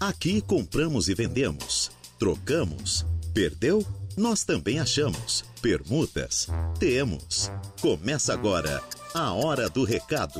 Aqui 0.00 0.40
compramos 0.40 1.08
e 1.08 1.14
vendemos, 1.14 1.90
trocamos, 2.20 3.04
perdeu? 3.34 3.84
Nós 4.16 4.44
também 4.44 4.78
achamos. 4.78 5.44
Permutas? 5.60 6.46
Temos. 6.78 7.50
Começa 7.80 8.32
agora 8.32 8.80
a 9.12 9.32
Hora 9.32 9.68
do 9.68 9.82
Recado. 9.82 10.38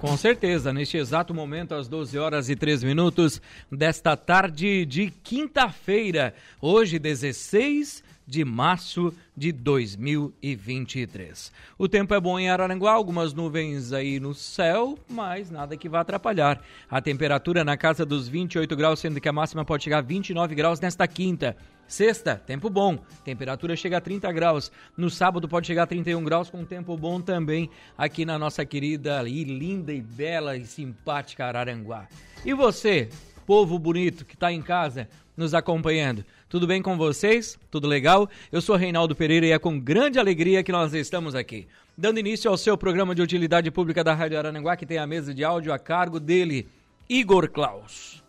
Com 0.00 0.16
certeza, 0.16 0.72
neste 0.72 0.96
exato 0.96 1.32
momento, 1.32 1.76
às 1.76 1.86
12 1.86 2.18
horas 2.18 2.48
e 2.48 2.56
3 2.56 2.82
minutos 2.82 3.40
desta 3.70 4.16
tarde 4.16 4.84
de 4.84 5.12
quinta-feira, 5.12 6.34
hoje 6.60 6.98
16 6.98 8.02
de 8.26 8.44
março 8.44 9.14
de 9.36 9.52
2023. 9.52 11.52
O 11.78 11.88
tempo 11.88 12.14
é 12.14 12.20
bom 12.20 12.38
em 12.38 12.50
Araranguá, 12.50 12.92
algumas 12.92 13.32
nuvens 13.32 13.92
aí 13.92 14.18
no 14.18 14.34
céu, 14.34 14.98
mas 15.08 15.50
nada 15.50 15.76
que 15.76 15.88
vá 15.88 16.00
atrapalhar. 16.00 16.60
A 16.90 17.00
temperatura 17.00 17.64
na 17.64 17.76
casa 17.76 18.04
dos 18.04 18.26
28 18.26 18.74
graus, 18.74 18.98
sendo 18.98 19.20
que 19.20 19.28
a 19.28 19.32
máxima 19.32 19.64
pode 19.64 19.84
chegar 19.84 19.98
a 19.98 20.02
29 20.02 20.54
graus 20.54 20.80
nesta 20.80 21.06
quinta. 21.06 21.56
Sexta, 21.86 22.34
tempo 22.34 22.68
bom, 22.68 22.98
temperatura 23.24 23.76
chega 23.76 23.98
a 23.98 24.00
30 24.00 24.32
graus. 24.32 24.72
No 24.96 25.08
sábado 25.08 25.48
pode 25.48 25.68
chegar 25.68 25.84
a 25.84 25.86
31 25.86 26.24
graus 26.24 26.50
com 26.50 26.64
tempo 26.64 26.96
bom 26.96 27.20
também 27.20 27.70
aqui 27.96 28.24
na 28.24 28.36
nossa 28.36 28.66
querida 28.66 29.22
e 29.28 29.44
linda 29.44 29.92
e 29.92 30.02
bela 30.02 30.56
e 30.56 30.66
simpática 30.66 31.46
Araranguá. 31.46 32.08
E 32.44 32.52
você, 32.52 33.08
povo 33.46 33.78
bonito 33.78 34.24
que 34.24 34.34
está 34.34 34.52
em 34.52 34.60
casa 34.60 35.08
nos 35.36 35.54
acompanhando, 35.54 36.24
tudo 36.48 36.64
bem 36.64 36.80
com 36.80 36.96
vocês? 36.96 37.58
Tudo 37.72 37.88
legal? 37.88 38.30
Eu 38.52 38.60
sou 38.60 38.76
Reinaldo 38.76 39.16
Pereira 39.16 39.46
e 39.46 39.50
é 39.50 39.58
com 39.58 39.80
grande 39.80 40.16
alegria 40.16 40.62
que 40.62 40.70
nós 40.70 40.94
estamos 40.94 41.34
aqui. 41.34 41.66
Dando 41.98 42.20
início 42.20 42.48
ao 42.48 42.56
seu 42.56 42.78
programa 42.78 43.16
de 43.16 43.22
utilidade 43.22 43.68
pública 43.68 44.04
da 44.04 44.14
Rádio 44.14 44.38
Araranguá, 44.38 44.76
que 44.76 44.86
tem 44.86 44.96
a 44.96 45.06
mesa 45.08 45.34
de 45.34 45.42
áudio 45.42 45.72
a 45.72 45.78
cargo 45.78 46.20
dele, 46.20 46.68
Igor 47.08 47.50
Klaus. 47.50 48.22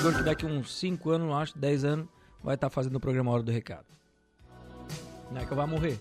Igor 0.00 0.16
que 0.16 0.24
daqui 0.24 0.44
uns 0.44 0.76
5 0.76 1.10
anos, 1.10 1.32
acho, 1.32 1.56
10 1.56 1.84
anos, 1.84 2.08
vai 2.42 2.56
estar 2.56 2.68
fazendo 2.68 2.96
o 2.96 3.00
programa 3.00 3.30
Hora 3.30 3.44
do 3.44 3.52
Recado. 3.52 3.86
Não 5.30 5.40
é 5.40 5.46
que 5.46 5.52
eu 5.52 5.56
vá 5.56 5.64
morrer. 5.64 6.00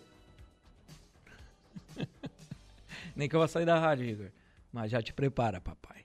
Nem 3.16 3.30
que 3.30 3.36
eu 3.36 3.40
vá 3.40 3.48
sair 3.48 3.66
da 3.66 3.78
rádio, 3.78 4.06
Igor. 4.06 4.28
Mas 4.74 4.90
já 4.90 5.04
te 5.04 5.14
prepara, 5.14 5.62
papai. 5.62 6.04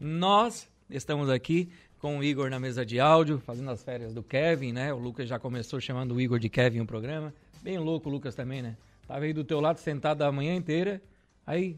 Nós 0.00 0.68
estamos 0.90 1.30
aqui 1.30 1.70
com 2.00 2.18
o 2.18 2.24
Igor 2.24 2.50
na 2.50 2.60
mesa 2.60 2.84
de 2.84 3.00
áudio, 3.00 3.38
fazendo 3.40 3.70
as 3.70 3.82
férias 3.82 4.12
do 4.12 4.22
Kevin, 4.22 4.72
né? 4.72 4.92
O 4.92 4.98
Lucas 4.98 5.28
já 5.28 5.38
começou 5.38 5.80
chamando 5.80 6.14
o 6.14 6.20
Igor 6.20 6.38
de 6.38 6.48
Kevin 6.48 6.78
no 6.78 6.86
programa. 6.86 7.32
Bem 7.62 7.78
louco 7.78 8.08
o 8.08 8.12
Lucas 8.12 8.34
também, 8.34 8.62
né? 8.62 8.76
Tava 9.06 9.24
aí 9.24 9.32
do 9.32 9.44
teu 9.44 9.60
lado 9.60 9.78
sentado 9.78 10.22
a 10.22 10.32
manhã 10.32 10.54
inteira. 10.54 11.00
Aí, 11.46 11.76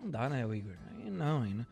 não 0.00 0.10
dá, 0.10 0.28
né, 0.28 0.46
o 0.46 0.54
Igor? 0.54 0.74
Aí 0.96 1.10
não, 1.10 1.42
aí 1.42 1.54
não. 1.54 1.66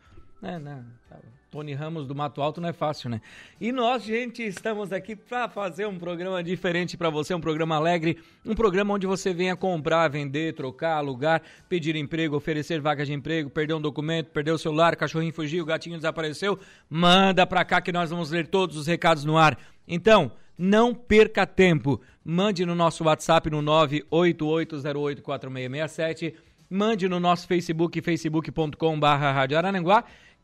É, 0.49 0.59
não, 0.59 0.85
tá 1.09 1.17
Tony 1.49 1.73
Ramos 1.73 2.05
do 2.05 2.13
Mato 2.13 2.41
Alto 2.41 2.59
não 2.59 2.67
é 2.67 2.73
fácil, 2.73 3.09
né? 3.09 3.21
E 3.59 3.71
nós, 3.71 4.03
gente, 4.03 4.43
estamos 4.43 4.91
aqui 4.91 5.15
para 5.15 5.47
fazer 5.47 5.85
um 5.85 5.97
programa 5.97 6.43
diferente 6.43 6.97
para 6.97 7.09
você, 7.09 7.33
um 7.33 7.39
programa 7.39 7.77
alegre, 7.77 8.19
um 8.45 8.53
programa 8.53 8.93
onde 8.93 9.07
você 9.07 9.33
venha 9.33 9.55
comprar, 9.55 10.09
vender, 10.09 10.55
trocar, 10.55 10.97
alugar, 10.97 11.41
pedir 11.69 11.95
emprego, 11.95 12.35
oferecer 12.35 12.81
vagas 12.81 13.07
de 13.07 13.13
emprego, 13.13 13.49
perder 13.49 13.75
um 13.75 13.81
documento, 13.81 14.27
perder 14.27 14.51
o 14.51 14.57
celular, 14.57 14.97
cachorrinho 14.97 15.33
fugiu, 15.33 15.65
gatinho 15.65 15.95
desapareceu. 15.95 16.59
Manda 16.89 17.47
para 17.47 17.63
cá 17.63 17.79
que 17.79 17.93
nós 17.93 18.09
vamos 18.09 18.29
ler 18.29 18.47
todos 18.47 18.75
os 18.75 18.85
recados 18.85 19.23
no 19.23 19.37
ar. 19.37 19.57
Então, 19.87 20.33
não 20.57 20.93
perca 20.93 21.45
tempo. 21.45 22.01
Mande 22.25 22.65
no 22.65 22.75
nosso 22.75 23.05
WhatsApp 23.05 23.49
no 23.49 23.63
988084667. 23.63 26.33
Mande 26.69 27.07
no 27.07 27.21
nosso 27.21 27.47
Facebook, 27.47 28.01
facebook.com.br 28.01 29.05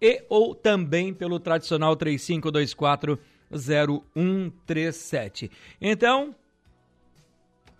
e 0.04 0.22
ou 0.28 0.54
também 0.54 1.14
pelo 1.14 1.40
tradicional 1.40 1.96
3524 1.96 3.18
0137. 3.50 5.50
Então, 5.80 6.36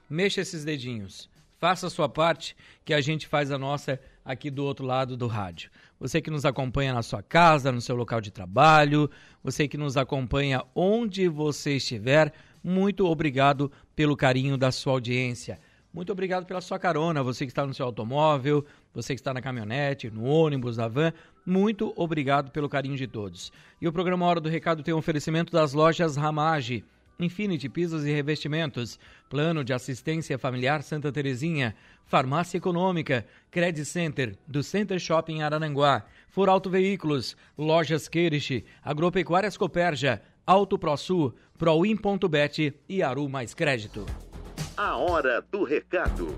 mexa 0.10 0.40
esses 0.40 0.64
dedinhos. 0.64 1.30
Faça 1.60 1.88
a 1.88 1.90
sua 1.90 2.08
parte, 2.08 2.56
que 2.86 2.94
a 2.94 3.02
gente 3.02 3.28
faz 3.28 3.52
a 3.52 3.58
nossa 3.58 4.00
aqui 4.24 4.50
do 4.50 4.64
outro 4.64 4.86
lado 4.86 5.18
do 5.18 5.28
rádio. 5.28 5.70
Você 6.00 6.22
que 6.22 6.32
nos 6.32 6.46
acompanha 6.46 6.94
na 6.94 7.04
sua 7.04 7.22
casa, 7.22 7.74
no 7.74 7.82
seu 7.82 7.96
local 7.96 8.22
de 8.22 8.32
trabalho, 8.32 9.12
você 9.44 9.68
que 9.68 9.78
nos 9.78 9.98
acompanha 9.98 10.64
onde 10.74 11.28
você 11.28 11.76
estiver, 11.76 12.32
muito 12.64 13.06
obrigado 13.06 13.70
pelo 13.94 14.16
carinho 14.16 14.58
da 14.58 14.72
sua 14.72 14.94
audiência. 14.94 15.60
Muito 15.94 16.12
obrigado 16.12 16.46
pela 16.46 16.60
sua 16.60 16.80
carona, 16.80 17.22
você 17.22 17.46
que 17.46 17.52
está 17.52 17.68
no 17.68 17.74
seu 17.74 17.86
automóvel, 17.86 18.66
você 18.92 19.14
que 19.14 19.22
está 19.22 19.32
na 19.32 19.42
caminhonete, 19.42 20.10
no 20.10 20.24
ônibus, 20.24 20.78
na 20.78 20.88
van. 20.88 21.14
Muito 21.46 21.94
obrigado 21.96 22.52
pelo 22.52 22.70
carinho 22.70 22.96
de 22.96 23.08
todos. 23.08 23.52
E 23.82 23.88
o 23.88 23.92
programa 23.92 24.26
Hora 24.26 24.40
do 24.40 24.50
Recado 24.50 24.82
tem 24.82 24.94
um 24.94 24.98
oferecimento 24.98 25.52
das 25.52 25.74
lojas 25.74 26.16
Ramage, 26.16 26.84
Infinity 27.20 27.70
Pisos 27.70 28.06
e 28.06 28.12
Revestimentos, 28.12 29.00
Plano 29.30 29.64
de 29.64 29.74
Assistência 29.74 30.38
Familiar 30.38 30.82
Santa 30.84 31.12
Terezinha, 31.12 31.76
Farmácia 32.06 32.58
Econômica, 32.58 33.26
Credit 33.52 33.86
Center, 33.86 34.38
do 34.48 34.64
Center 34.64 35.00
Shopping 35.00 35.42
Arananguá, 35.42 36.04
For 36.30 36.50
Auto 36.50 36.70
Veículos, 36.70 37.36
Lojas 37.58 38.08
Queirich, 38.08 38.66
Agropecuárias 38.84 39.58
Coperja, 39.58 40.22
Auto 40.46 40.78
ProSul, 40.78 41.34
Proin.bet 41.58 42.74
e 42.90 43.04
Aru 43.04 43.30
Mais 43.30 43.54
Crédito. 43.54 44.06
A 44.76 44.98
hora 44.98 45.46
do 45.52 45.64
recado. 45.64 46.38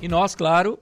E 0.00 0.06
nós, 0.06 0.36
claro, 0.36 0.78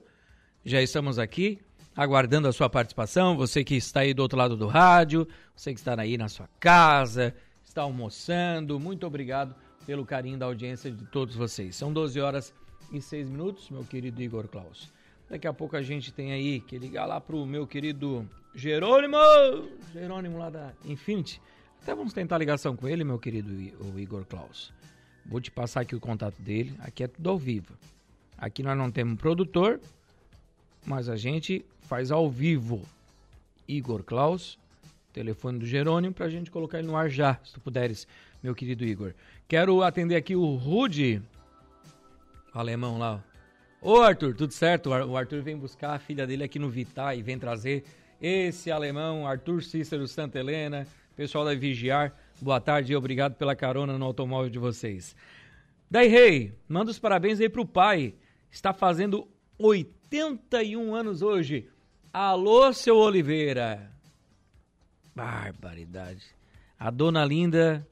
já 0.63 0.79
estamos 0.79 1.17
aqui 1.17 1.59
aguardando 1.95 2.47
a 2.47 2.53
sua 2.53 2.69
participação. 2.69 3.35
Você 3.35 3.63
que 3.63 3.75
está 3.75 4.01
aí 4.01 4.13
do 4.13 4.21
outro 4.21 4.37
lado 4.37 4.55
do 4.55 4.67
rádio, 4.67 5.27
você 5.55 5.73
que 5.73 5.79
está 5.79 5.99
aí 5.99 6.19
na 6.19 6.29
sua 6.29 6.47
casa, 6.59 7.33
está 7.65 7.81
almoçando, 7.81 8.79
muito 8.79 9.07
obrigado 9.07 9.55
pelo 9.87 10.05
carinho 10.05 10.37
da 10.37 10.45
audiência 10.45 10.91
de 10.91 11.03
todos 11.05 11.35
vocês. 11.35 11.75
São 11.75 11.91
12 11.91 12.19
horas 12.21 12.53
e 12.91 13.01
6 13.01 13.27
minutos, 13.27 13.71
meu 13.71 13.83
querido 13.83 14.21
Igor 14.21 14.47
Klaus. 14.47 14.91
Daqui 15.27 15.47
a 15.47 15.53
pouco 15.53 15.75
a 15.75 15.81
gente 15.81 16.13
tem 16.13 16.31
aí 16.31 16.59
que 16.59 16.77
ligar 16.77 17.07
lá 17.07 17.19
pro 17.19 17.43
meu 17.43 17.65
querido 17.65 18.29
Jerônimo, 18.53 19.17
Jerônimo 19.93 20.37
lá 20.37 20.51
da 20.51 20.73
Infinity, 20.85 21.41
até 21.81 21.95
vamos 21.95 22.13
tentar 22.13 22.37
ligação 22.37 22.75
com 22.75 22.87
ele, 22.87 23.03
meu 23.03 23.17
querido 23.17 23.51
Igor 23.97 24.25
Klaus. 24.25 24.71
Vou 25.25 25.41
te 25.41 25.49
passar 25.49 25.81
aqui 25.81 25.95
o 25.95 25.99
contato 25.99 26.39
dele. 26.41 26.75
Aqui 26.79 27.03
é 27.03 27.07
tudo 27.07 27.29
ao 27.29 27.37
vivo. 27.37 27.73
Aqui 28.37 28.61
nós 28.61 28.77
não 28.77 28.91
temos 28.91 29.19
produtor, 29.19 29.79
mas 30.85 31.09
a 31.09 31.15
gente 31.15 31.65
faz 31.81 32.11
ao 32.11 32.29
vivo. 32.29 32.81
Igor 33.67 34.03
Klaus, 34.03 34.57
telefone 35.11 35.59
do 35.59 35.65
Jerônimo, 35.65 36.13
para 36.13 36.27
a 36.27 36.29
gente 36.29 36.51
colocar 36.51 36.79
ele 36.79 36.87
no 36.87 36.95
ar 36.95 37.09
já, 37.09 37.39
se 37.43 37.53
tu 37.53 37.59
puderes, 37.59 38.07
meu 38.41 38.53
querido 38.53 38.85
Igor. 38.85 39.13
Quero 39.47 39.81
atender 39.81 40.15
aqui 40.15 40.35
o 40.35 40.55
Rude, 40.55 41.21
alemão 42.53 42.97
lá. 42.97 43.23
Ô 43.81 43.97
Arthur, 43.97 44.35
tudo 44.35 44.53
certo? 44.53 44.89
O 44.89 45.17
Arthur 45.17 45.41
vem 45.41 45.57
buscar 45.57 45.93
a 45.93 45.99
filha 45.99 46.25
dele 46.25 46.43
aqui 46.43 46.59
no 46.59 46.69
Vitar 46.69 47.17
e 47.17 47.21
vem 47.21 47.37
trazer 47.37 47.83
esse 48.21 48.71
alemão, 48.71 49.27
Arthur 49.27 49.63
Cícero 49.63 50.07
Santa 50.07 50.39
Helena, 50.39 50.87
Pessoal 51.15 51.45
da 51.45 51.55
Vigiar, 51.55 52.13
boa 52.39 52.61
tarde 52.61 52.93
e 52.93 52.95
obrigado 52.95 53.33
pela 53.33 53.55
carona 53.55 53.97
no 53.97 54.05
automóvel 54.05 54.51
de 54.51 54.59
vocês. 54.59 55.15
Daí, 55.89 56.07
Rei, 56.07 56.53
manda 56.69 56.91
os 56.91 56.99
parabéns 56.99 57.39
aí 57.39 57.49
pro 57.49 57.65
pai. 57.65 58.13
Está 58.51 58.73
fazendo 58.73 59.27
81 59.57 60.95
anos 60.95 61.21
hoje. 61.21 61.69
Alô, 62.11 62.71
seu 62.73 62.97
Oliveira. 62.97 63.91
Barbaridade. 65.15 66.23
A 66.79 66.89
dona 66.89 67.25
Linda 67.25 67.85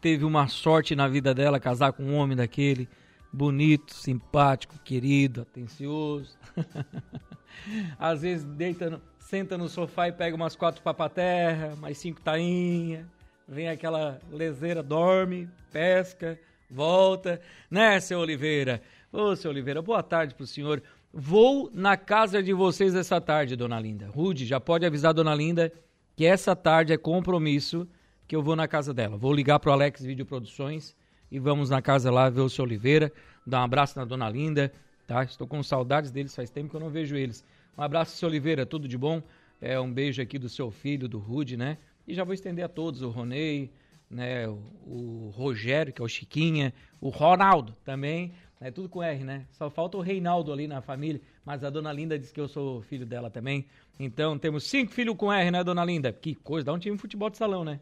teve 0.00 0.24
uma 0.24 0.48
sorte 0.48 0.96
na 0.96 1.08
vida 1.08 1.32
dela 1.32 1.60
casar 1.60 1.92
com 1.92 2.02
um 2.02 2.16
homem 2.16 2.36
daquele 2.36 2.88
bonito, 3.32 3.94
simpático, 3.94 4.78
querido, 4.80 5.42
atencioso. 5.42 6.36
Às 7.98 8.22
vezes 8.22 8.44
deita 8.44 9.00
senta 9.18 9.56
no 9.56 9.68
sofá 9.68 10.08
e 10.08 10.12
pega 10.12 10.36
umas 10.36 10.54
quatro 10.54 10.82
papaterra, 10.82 11.74
mais 11.76 11.96
cinco 11.96 12.20
tainha, 12.20 13.08
vem 13.48 13.66
aquela 13.66 14.20
leseira, 14.30 14.82
dorme, 14.82 15.48
pesca, 15.70 16.38
volta, 16.70 17.40
né, 17.70 17.98
seu 17.98 18.18
Oliveira? 18.18 18.82
Ô, 19.14 19.36
seu 19.36 19.50
Oliveira, 19.50 19.82
boa 19.82 20.02
tarde 20.02 20.34
pro 20.34 20.46
senhor. 20.46 20.82
Vou 21.12 21.70
na 21.74 21.98
casa 21.98 22.42
de 22.42 22.54
vocês 22.54 22.94
essa 22.94 23.20
tarde, 23.20 23.54
dona 23.54 23.78
Linda. 23.78 24.06
Rude, 24.08 24.46
já 24.46 24.58
pode 24.58 24.86
avisar 24.86 25.12
dona 25.12 25.34
Linda 25.34 25.70
que 26.16 26.24
essa 26.24 26.56
tarde 26.56 26.94
é 26.94 26.96
compromisso 26.96 27.86
que 28.26 28.34
eu 28.34 28.42
vou 28.42 28.56
na 28.56 28.66
casa 28.66 28.94
dela. 28.94 29.18
Vou 29.18 29.30
ligar 29.30 29.60
pro 29.60 29.70
Alex 29.70 30.02
Vídeo 30.02 30.24
Produções 30.24 30.96
e 31.30 31.38
vamos 31.38 31.68
na 31.68 31.82
casa 31.82 32.10
lá 32.10 32.30
ver 32.30 32.40
o 32.40 32.48
seu 32.48 32.64
Oliveira, 32.64 33.12
dar 33.46 33.60
um 33.60 33.64
abraço 33.64 33.98
na 33.98 34.06
dona 34.06 34.30
Linda, 34.30 34.72
tá? 35.06 35.22
Estou 35.22 35.46
com 35.46 35.62
saudades 35.62 36.10
deles, 36.10 36.34
faz 36.34 36.48
tempo 36.48 36.70
que 36.70 36.76
eu 36.76 36.80
não 36.80 36.88
vejo 36.88 37.14
eles. 37.14 37.44
Um 37.76 37.82
abraço, 37.82 38.16
seu 38.16 38.30
Oliveira, 38.30 38.64
tudo 38.64 38.88
de 38.88 38.96
bom? 38.96 39.22
É, 39.60 39.78
um 39.78 39.92
beijo 39.92 40.22
aqui 40.22 40.38
do 40.38 40.48
seu 40.48 40.70
filho, 40.70 41.06
do 41.06 41.18
Rude, 41.18 41.54
né? 41.54 41.76
E 42.08 42.14
já 42.14 42.24
vou 42.24 42.32
estender 42.32 42.64
a 42.64 42.68
todos, 42.68 43.02
o 43.02 43.10
Ronei, 43.10 43.70
né? 44.08 44.48
O, 44.48 44.58
o 44.86 45.32
Rogério, 45.36 45.92
que 45.92 46.00
é 46.00 46.04
o 46.04 46.08
Chiquinha, 46.08 46.72
o 46.98 47.10
Ronaldo 47.10 47.74
também. 47.84 48.32
É 48.64 48.70
tudo 48.70 48.88
com 48.88 49.02
R, 49.02 49.24
né? 49.24 49.44
Só 49.50 49.68
falta 49.68 49.96
o 49.96 50.00
Reinaldo 50.00 50.52
ali 50.52 50.68
na 50.68 50.80
família, 50.80 51.20
mas 51.44 51.64
a 51.64 51.70
dona 51.70 51.92
Linda 51.92 52.16
diz 52.16 52.30
que 52.30 52.40
eu 52.40 52.46
sou 52.46 52.80
filho 52.82 53.04
dela 53.04 53.28
também. 53.28 53.66
Então 53.98 54.38
temos 54.38 54.68
cinco 54.68 54.92
filhos 54.92 55.16
com 55.16 55.32
R, 55.32 55.50
né, 55.50 55.64
dona 55.64 55.84
Linda? 55.84 56.12
Que 56.12 56.36
coisa, 56.36 56.66
dá 56.66 56.72
um 56.72 56.78
time 56.78 56.94
de 56.94 57.02
futebol 57.02 57.28
de 57.28 57.36
salão, 57.36 57.64
né? 57.64 57.80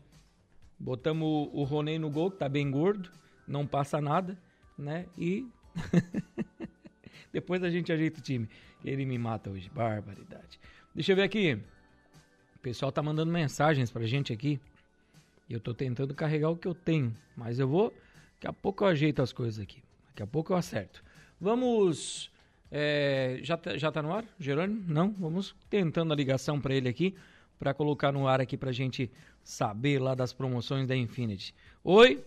Botamos 0.79 1.51
o 1.53 1.65
Ronei 1.65 1.99
no 1.99 2.09
gol, 2.09 2.31
que 2.31 2.39
tá 2.39 2.49
bem 2.49 2.71
gordo, 2.71 3.11
não 3.47 3.67
passa 3.67 4.01
nada, 4.01 4.39
né? 4.79 5.05
E 5.19 5.47
depois 7.31 7.63
a 7.63 7.69
gente 7.69 7.93
ajeita 7.93 8.19
o 8.19 8.23
time. 8.23 8.49
Ele 8.83 9.05
me 9.05 9.19
mata 9.19 9.51
hoje, 9.51 9.69
barbaridade. 9.69 10.59
Deixa 10.95 11.13
eu 11.13 11.17
ver 11.17 11.25
aqui. 11.25 11.59
O 12.57 12.59
pessoal 12.63 12.91
tá 12.91 13.03
mandando 13.03 13.31
mensagens 13.31 13.91
pra 13.91 14.07
gente 14.07 14.33
aqui. 14.33 14.59
Eu 15.49 15.61
tô 15.61 15.75
tentando 15.75 16.15
carregar 16.15 16.49
o 16.49 16.57
que 16.57 16.67
eu 16.67 16.75
tenho, 16.75 17.15
mas 17.37 17.59
eu 17.59 17.69
vou, 17.69 17.93
daqui 18.35 18.47
a 18.47 18.53
pouco 18.53 18.85
eu 18.85 18.89
ajeito 18.89 19.21
as 19.21 19.31
coisas 19.31 19.63
aqui. 19.63 19.83
Daqui 20.21 20.23
a 20.23 20.27
pouco 20.27 20.53
eu 20.53 20.57
acerto. 20.59 21.03
Vamos. 21.41 22.31
É, 22.71 23.41
já, 23.43 23.57
tá, 23.57 23.79
já 23.79 23.91
tá 23.91 24.03
no 24.03 24.13
ar, 24.13 24.23
Jerônimo? 24.39 24.85
Não? 24.87 25.15
Vamos 25.19 25.57
tentando 25.71 26.13
a 26.13 26.17
ligação 26.17 26.61
para 26.61 26.75
ele 26.75 26.91
aqui, 26.91 27.17
para 27.59 27.73
colocar 27.73 28.13
no 28.13 28.29
ar 28.29 28.39
aqui 28.39 28.55
pra 28.55 28.71
gente 28.71 29.11
saber 29.43 29.99
lá 29.99 30.15
das 30.15 30.35
promoções 30.35 30.87
da 30.87 30.95
Infinity. 30.95 31.55
Oi? 31.83 32.23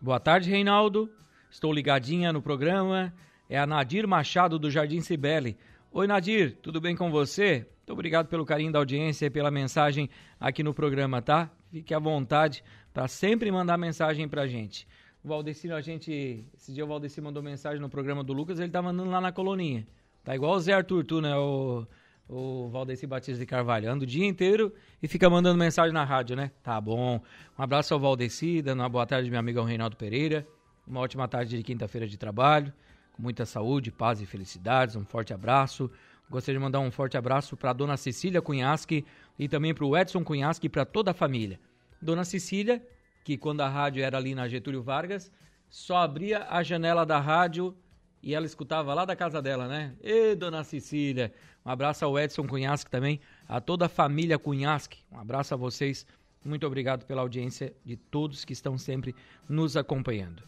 Boa 0.00 0.20
tarde, 0.20 0.48
Reinaldo. 0.48 1.10
Estou 1.50 1.72
ligadinha 1.72 2.32
no 2.32 2.40
programa. 2.40 3.12
É 3.50 3.58
a 3.58 3.66
Nadir 3.66 4.06
Machado 4.06 4.60
do 4.60 4.70
Jardim 4.70 5.00
Cibele. 5.00 5.58
Oi, 5.90 6.06
Nadir, 6.06 6.56
tudo 6.62 6.80
bem 6.80 6.94
com 6.94 7.10
você? 7.10 7.66
Muito 7.78 7.94
obrigado 7.94 8.28
pelo 8.28 8.46
carinho 8.46 8.70
da 8.70 8.78
audiência 8.78 9.26
e 9.26 9.30
pela 9.30 9.50
mensagem 9.50 10.08
aqui 10.38 10.62
no 10.62 10.72
programa, 10.72 11.20
tá? 11.20 11.50
Fique 11.72 11.92
à 11.92 11.98
vontade 11.98 12.62
para 12.94 13.08
sempre 13.08 13.50
mandar 13.50 13.76
mensagem 13.76 14.28
pra 14.28 14.46
gente. 14.46 14.86
O 15.24 15.28
Valdecino, 15.28 15.74
a 15.74 15.80
gente. 15.80 16.44
Esse 16.52 16.72
dia 16.72 16.84
o 16.84 16.88
Valdeci 16.88 17.20
mandou 17.20 17.42
mensagem 17.42 17.80
no 17.80 17.88
programa 17.88 18.24
do 18.24 18.32
Lucas, 18.32 18.58
ele 18.58 18.72
tá 18.72 18.82
mandando 18.82 19.08
lá 19.10 19.20
na 19.20 19.30
coloninha. 19.30 19.86
Tá 20.24 20.34
igual 20.34 20.54
o 20.54 20.60
Zé 20.60 20.72
Arthur, 20.72 21.04
tu, 21.04 21.20
né? 21.20 21.36
O, 21.36 21.86
o 22.28 22.68
Valdeci 22.68 23.06
Batista 23.06 23.38
de 23.38 23.46
Carvalho. 23.46 23.88
Anda 23.90 24.02
o 24.02 24.06
dia 24.06 24.26
inteiro 24.26 24.72
e 25.00 25.06
fica 25.06 25.30
mandando 25.30 25.56
mensagem 25.56 25.92
na 25.92 26.02
rádio, 26.02 26.34
né? 26.34 26.50
Tá 26.60 26.80
bom. 26.80 27.20
Um 27.56 27.62
abraço 27.62 27.94
ao 27.94 28.00
Valdeci, 28.00 28.62
dando 28.62 28.80
uma 28.80 28.88
boa 28.88 29.06
tarde, 29.06 29.30
meu 29.30 29.38
amigo 29.38 29.62
Reinaldo 29.62 29.96
Pereira. 29.96 30.44
Uma 30.86 31.00
ótima 31.00 31.28
tarde 31.28 31.56
de 31.56 31.62
quinta-feira 31.62 32.08
de 32.08 32.16
trabalho. 32.16 32.72
Com 33.12 33.22
muita 33.22 33.46
saúde, 33.46 33.92
paz 33.92 34.20
e 34.20 34.26
felicidades. 34.26 34.96
Um 34.96 35.04
forte 35.04 35.32
abraço. 35.32 35.88
Gostaria 36.28 36.58
de 36.58 36.64
mandar 36.64 36.80
um 36.80 36.90
forte 36.90 37.16
abraço 37.16 37.56
para 37.56 37.72
dona 37.72 37.96
Cecília 37.96 38.42
Cunhasque 38.42 39.04
e 39.38 39.48
também 39.48 39.72
para 39.72 39.84
o 39.84 39.96
Edson 39.96 40.24
Cunhasque 40.24 40.66
e 40.66 40.70
para 40.70 40.84
toda 40.84 41.12
a 41.12 41.14
família. 41.14 41.60
Dona 42.00 42.24
Cecília, 42.24 42.84
que 43.24 43.36
quando 43.36 43.60
a 43.60 43.68
rádio 43.68 44.02
era 44.02 44.16
ali 44.16 44.34
na 44.34 44.48
Getúlio 44.48 44.82
Vargas, 44.82 45.30
só 45.68 45.98
abria 45.98 46.46
a 46.48 46.62
janela 46.62 47.06
da 47.06 47.18
rádio 47.18 47.76
e 48.22 48.34
ela 48.34 48.46
escutava 48.46 48.94
lá 48.94 49.04
da 49.04 49.16
casa 49.16 49.40
dela, 49.40 49.66
né? 49.66 49.94
E 50.00 50.34
dona 50.34 50.62
Cecília, 50.62 51.32
um 51.64 51.70
abraço 51.70 52.04
ao 52.04 52.18
Edson 52.18 52.46
Cunhasque 52.46 52.90
também, 52.90 53.20
a 53.48 53.60
toda 53.60 53.86
a 53.86 53.88
família 53.88 54.38
Cunhasque, 54.38 54.98
um 55.10 55.18
abraço 55.18 55.54
a 55.54 55.56
vocês, 55.56 56.06
muito 56.44 56.66
obrigado 56.66 57.04
pela 57.06 57.22
audiência 57.22 57.72
de 57.84 57.96
todos 57.96 58.44
que 58.44 58.52
estão 58.52 58.76
sempre 58.76 59.14
nos 59.48 59.76
acompanhando. 59.76 60.42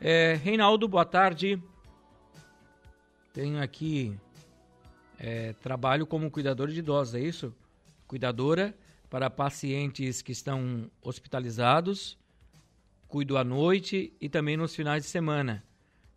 É, 0.00 0.34
Reinaldo, 0.42 0.86
boa 0.86 1.04
tarde. 1.04 1.60
Tenho 3.32 3.60
aqui 3.60 4.16
é, 5.18 5.52
trabalho 5.54 6.06
como 6.06 6.30
cuidador 6.30 6.68
de 6.68 6.78
idosos, 6.78 7.14
é 7.14 7.20
isso? 7.20 7.54
Cuidadora 8.06 8.74
para 9.14 9.30
pacientes 9.30 10.20
que 10.20 10.32
estão 10.32 10.90
hospitalizados, 11.00 12.18
cuido 13.06 13.38
à 13.38 13.44
noite 13.44 14.12
e 14.20 14.28
também 14.28 14.56
nos 14.56 14.74
finais 14.74 15.04
de 15.04 15.08
semana. 15.08 15.62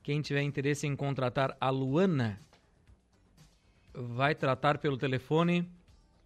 Quem 0.02 0.20
tiver 0.20 0.42
interesse 0.42 0.88
em 0.88 0.96
contratar 0.96 1.56
a 1.62 1.70
Luana, 1.70 2.42
vai 3.94 4.34
tratar 4.34 4.80
pelo 4.80 4.98
telefone 4.98 5.70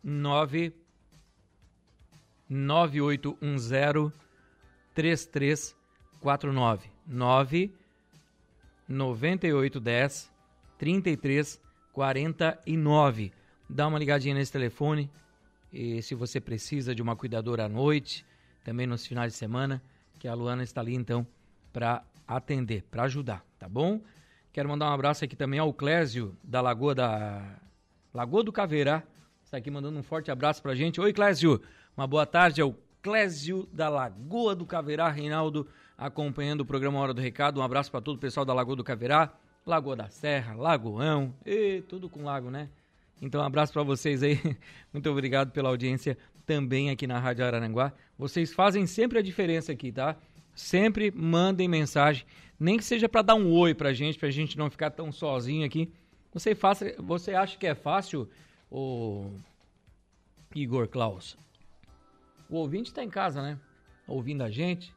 9 0.02 0.74
9810 2.48 4.14
3349 4.96 6.90
9 7.06 7.76
9810 8.88 10.32
3349. 10.78 13.34
Dá 13.70 13.88
uma 13.88 14.00
ligadinha 14.00 14.36
nesse 14.36 14.54
telefone, 14.54 15.12
e 15.72 16.02
se 16.02 16.14
você 16.14 16.40
precisa 16.40 16.94
de 16.94 17.02
uma 17.02 17.16
cuidadora 17.16 17.66
à 17.66 17.70
noite, 17.70 18.26
também 18.64 18.86
nos 18.86 19.06
finais 19.06 19.34
de 19.34 19.38
semana, 19.38 19.82
que 20.20 20.28
a 20.28 20.34
Luana 20.34 20.64
está 20.64 20.82
ali 20.82 20.94
então 20.94 21.26
para 21.72 22.04
atender, 22.28 22.84
para 22.92 23.04
ajudar, 23.04 23.46
tá 23.58 23.68
bom? 23.68 24.02
Quero 24.52 24.68
mandar 24.68 24.90
um 24.90 24.94
abraço 24.94 25.24
aqui 25.24 25.36
também 25.36 25.60
ao 25.60 25.74
Clésio 25.74 26.36
da 26.44 26.60
Lagoa 26.62 26.94
da 26.94 27.56
Lagoa 28.14 28.44
do 28.44 28.52
Caveirá. 28.52 29.02
Está 29.44 29.58
aqui 29.58 29.72
mandando 29.72 29.98
um 29.98 30.04
forte 30.04 30.30
abraço 30.30 30.62
pra 30.62 30.76
gente. 30.76 31.00
Oi, 31.00 31.14
Clésio. 31.14 31.62
Uma 31.96 32.06
boa 32.06 32.26
tarde 32.26 32.62
ao 32.62 32.76
Clésio 33.02 33.68
da 33.72 33.88
Lagoa 33.88 34.54
do 34.54 34.66
Caveirá, 34.66 35.10
Reinaldo, 35.10 35.68
acompanhando 35.98 36.62
o 36.62 36.66
programa 36.66 37.00
Hora 37.00 37.14
do 37.14 37.22
Recado. 37.22 37.62
Um 37.62 37.64
abraço 37.64 37.90
para 37.90 38.02
todo 38.02 38.18
o 38.18 38.20
pessoal 38.20 38.46
da 38.46 38.54
Lagoa 38.54 38.76
do 38.76 38.84
Caveirá, 38.84 39.34
Lagoa 39.66 39.96
da 39.96 40.10
Serra, 40.10 40.54
Lagoão, 40.54 41.34
e 41.46 41.82
tudo 41.88 42.10
com 42.10 42.24
lago, 42.24 42.52
né? 42.52 42.70
Então, 43.22 43.40
um 43.40 43.46
abraço 43.46 43.72
para 43.72 43.84
vocês 43.84 44.24
aí. 44.24 44.40
Muito 44.92 45.10
obrigado 45.10 45.52
pela 45.52 45.70
audiência 45.70 46.18
também 46.46 46.90
aqui 46.90 47.06
na 47.06 47.20
Rádio 47.20 47.46
Araranguá. 47.46 47.94
Vocês 48.18 48.52
fazem 48.52 48.88
sempre 48.88 49.20
a 49.20 49.22
diferença 49.22 49.72
aqui, 49.72 49.92
tá? 49.92 50.18
Sempre 50.56 51.12
mandem 51.12 51.68
mensagem, 51.68 52.26
nem 52.60 52.78
que 52.78 52.84
seja 52.84 53.08
para 53.08 53.22
dar 53.22 53.36
um 53.36 53.52
oi 53.54 53.74
pra 53.74 53.94
gente, 53.94 54.18
pra 54.18 54.32
gente 54.32 54.58
não 54.58 54.70
ficar 54.70 54.90
tão 54.90 55.12
sozinho 55.12 55.66
aqui. 55.66 55.92
Você 56.34 56.56
faça, 56.56 56.96
você 56.98 57.34
acha 57.34 57.58
que 57.58 57.68
é 57.68 57.76
fácil, 57.76 58.28
o 58.70 59.32
Igor 60.56 60.88
Klaus? 60.88 61.38
O 62.50 62.58
ouvinte 62.58 62.90
está 62.90 63.04
em 63.04 63.10
casa, 63.10 63.42
né? 63.42 63.58
Ouvindo 64.08 64.44
a 64.44 64.50
gente, 64.50 64.94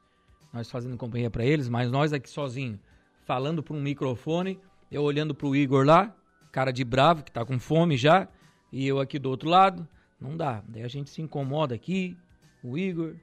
nós 0.53 0.71
fazendo 0.71 0.97
companhia 0.97 1.31
para 1.31 1.45
eles, 1.45 1.69
mas 1.69 1.91
nós 1.91 2.13
aqui 2.13 2.29
sozinho, 2.29 2.81
falando 3.25 3.63
para 3.63 3.77
um 3.77 3.81
microfone, 3.81 4.59
eu 4.91 5.03
olhando 5.03 5.35
para 5.35 5.47
o 5.47 5.55
Igor 5.55 5.85
lá, 5.85 6.15
cara 6.55 6.73
de 6.73 6.85
bravo, 6.85 7.25
que 7.25 7.33
tá 7.33 7.45
com 7.45 7.59
fome 7.59 7.97
já, 7.97 8.29
e 8.73 8.87
eu 8.87 9.01
aqui 9.01 9.19
do 9.19 9.29
outro 9.29 9.49
lado, 9.49 9.89
não 10.21 10.37
dá. 10.37 10.63
Daí 10.69 10.85
a 10.85 10.89
gente 10.89 11.11
se 11.11 11.21
incomoda 11.21 11.75
aqui, 11.75 12.17
o 12.63 12.79
Igor, 12.79 13.17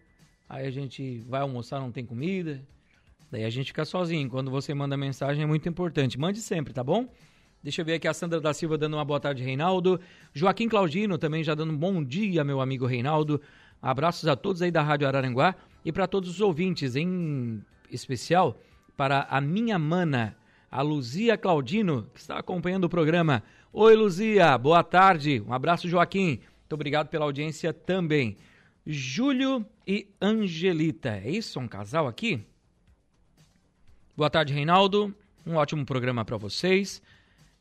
aí 0.50 0.68
a 0.68 0.70
gente 0.70 1.20
vai 1.30 1.40
almoçar, 1.40 1.80
não 1.80 1.94
tem 1.94 2.06
comida, 2.06 2.62
daí 3.32 3.46
a 3.46 3.50
gente 3.50 3.68
fica 3.68 3.86
sozinho. 3.86 4.30
Quando 4.30 4.52
você 4.52 4.74
manda 4.74 4.98
mensagem 4.98 5.44
é 5.44 5.46
muito 5.46 5.70
importante. 5.70 6.20
Mande 6.20 6.42
sempre, 6.42 6.74
tá 6.74 6.84
bom? 6.84 7.08
Deixa 7.64 7.80
eu 7.80 7.86
ver 7.86 7.94
aqui 7.94 8.08
a 8.08 8.14
Sandra 8.14 8.42
da 8.42 8.54
Silva 8.54 8.78
dando 8.78 8.98
uma 8.98 9.06
boa 9.06 9.20
tarde, 9.20 9.42
Reinaldo. 9.42 9.98
Joaquim 10.34 10.68
Claudino 10.68 11.18
também 11.18 11.42
já 11.42 11.56
dando 11.56 11.72
um 11.72 11.78
bom 11.78 12.04
dia, 12.04 12.44
meu 12.44 12.60
amigo 12.60 12.86
Reinaldo. 12.86 13.42
Abraços 13.82 14.28
a 14.28 14.36
todos 14.36 14.62
aí 14.62 14.72
da 14.72 14.82
Rádio 14.82 15.08
Araranguá 15.08 15.56
e 15.86 15.92
para 15.94 16.06
todos 16.06 16.32
os 16.32 16.42
ouvintes, 16.42 16.98
em 16.98 17.64
especial 17.90 18.60
para 18.98 19.22
a 19.30 19.40
minha 19.40 19.80
mana, 19.80 20.36
a 20.72 20.82
Luzia 20.82 21.38
Claudino, 21.38 22.10
que 22.14 22.22
está 22.22 22.38
acompanhando 22.40 22.86
o 22.86 22.90
programa. 22.90 23.44
Oi, 23.74 23.94
Luzia, 23.94 24.58
boa 24.58 24.82
tarde. 24.82 25.44
Um 25.46 25.52
abraço, 25.52 25.90
Joaquim. 25.90 26.40
Muito 26.62 26.74
obrigado 26.74 27.10
pela 27.10 27.26
audiência 27.26 27.74
também. 27.74 28.38
Júlio 28.88 29.66
e 29.86 30.08
Angelita. 30.22 31.10
É 31.10 31.30
isso? 31.30 31.60
Um 31.60 31.68
casal 31.68 32.08
aqui? 32.08 32.48
Boa 34.16 34.30
tarde, 34.30 34.54
Reinaldo. 34.54 35.14
Um 35.46 35.56
ótimo 35.56 35.86
programa 35.86 36.24
para 36.24 36.38
vocês. 36.38 37.02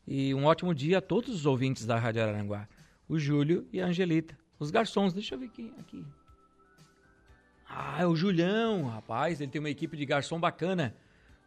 E 0.07 0.33
um 0.33 0.45
ótimo 0.45 0.73
dia 0.73 0.99
a 0.99 1.03
todos 1.03 1.35
os 1.35 1.47
ouvintes 1.47 1.85
da 1.85 1.99
Rádio 1.99 2.23
Araranguá. 2.23 2.69
O 3.09 3.19
Júlio 3.19 3.67
e 3.73 3.81
a 3.81 3.87
Angelita. 3.87 4.39
Os 4.57 4.71
garçons, 4.71 5.13
deixa 5.13 5.35
eu 5.35 5.39
ver 5.41 5.49
quem 5.49 5.75
aqui. 5.81 6.05
Ah, 7.69 8.03
é 8.03 8.07
o 8.07 8.15
Julião, 8.15 8.87
rapaz. 8.87 9.41
Ele 9.41 9.51
tem 9.51 9.59
uma 9.59 9.71
equipe 9.71 9.97
de 9.97 10.07
garçom 10.07 10.39
bacana. 10.39 10.95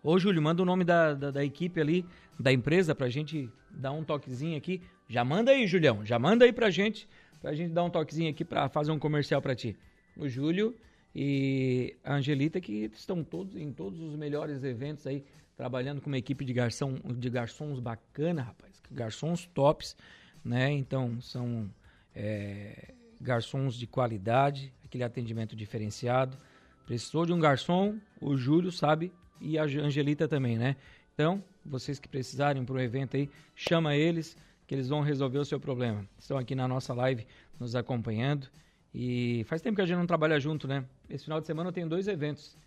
Ô, 0.03 0.19
Júlio, 0.19 0.41
manda 0.41 0.61
o 0.61 0.65
nome 0.65 0.83
da, 0.83 1.13
da, 1.13 1.31
da, 1.31 1.45
equipe 1.45 1.79
ali, 1.79 2.05
da 2.37 2.51
empresa, 2.51 2.93
pra 2.93 3.07
gente 3.07 3.49
dar 3.71 3.93
um 3.93 4.03
toquezinho 4.03 4.57
aqui. 4.57 4.81
Já 5.07 5.23
manda 5.23 5.51
aí, 5.51 5.65
Julião, 5.65 6.05
já 6.05 6.19
manda 6.19 6.43
aí 6.43 6.51
pra 6.51 6.69
gente, 6.69 7.07
pra 7.41 7.53
gente 7.53 7.71
dar 7.71 7.85
um 7.85 7.89
toquezinho 7.89 8.29
aqui 8.29 8.43
pra 8.43 8.67
fazer 8.67 8.91
um 8.91 8.99
comercial 8.99 9.41
pra 9.41 9.55
ti. 9.55 9.77
O 10.17 10.27
Júlio 10.27 10.75
e 11.15 11.95
a 12.03 12.15
Angelita, 12.15 12.59
que 12.59 12.91
estão 12.93 13.23
todos 13.23 13.55
em 13.55 13.71
todos 13.71 14.01
os 14.01 14.17
melhores 14.17 14.61
eventos 14.65 15.07
aí, 15.07 15.23
trabalhando 15.55 16.01
com 16.01 16.07
uma 16.07 16.17
equipe 16.17 16.43
de, 16.43 16.51
garçom, 16.51 16.95
de 17.15 17.29
garçons 17.29 17.79
bacana, 17.79 18.41
rapaz. 18.41 18.81
Garçons 18.91 19.45
tops, 19.53 19.95
né? 20.43 20.69
Então, 20.69 21.21
são 21.21 21.69
é, 22.13 22.93
garçons 23.21 23.75
de 23.75 23.87
qualidade, 23.87 24.73
aquele 24.83 25.05
atendimento 25.05 25.55
diferenciado. 25.55 26.37
Precisou 26.85 27.25
de 27.25 27.31
um 27.31 27.39
garçom, 27.39 27.97
o 28.19 28.35
Júlio 28.35 28.69
sabe 28.69 29.13
e 29.39 29.57
a 29.57 29.63
Angelita 29.63 30.27
também, 30.27 30.57
né? 30.57 30.75
Então, 31.13 31.43
vocês 31.65 31.99
que 31.99 32.07
precisarem 32.07 32.63
para 32.65 32.75
o 32.75 32.79
evento 32.79 33.15
aí, 33.15 33.29
chama 33.55 33.95
eles 33.95 34.35
que 34.65 34.73
eles 34.73 34.89
vão 34.89 35.01
resolver 35.01 35.37
o 35.37 35.45
seu 35.45 35.59
problema. 35.59 36.07
Estão 36.17 36.37
aqui 36.37 36.55
na 36.55 36.67
nossa 36.67 36.93
live 36.93 37.25
nos 37.59 37.75
acompanhando 37.75 38.47
e 38.93 39.43
faz 39.47 39.61
tempo 39.61 39.75
que 39.75 39.81
a 39.81 39.85
gente 39.85 39.97
não 39.97 40.07
trabalha 40.07 40.39
junto, 40.39 40.67
né? 40.67 40.85
Esse 41.09 41.25
final 41.25 41.39
de 41.39 41.47
semana 41.47 41.69
eu 41.69 41.73
tenho 41.73 41.87
dois 41.87 42.07
eventos. 42.07 42.57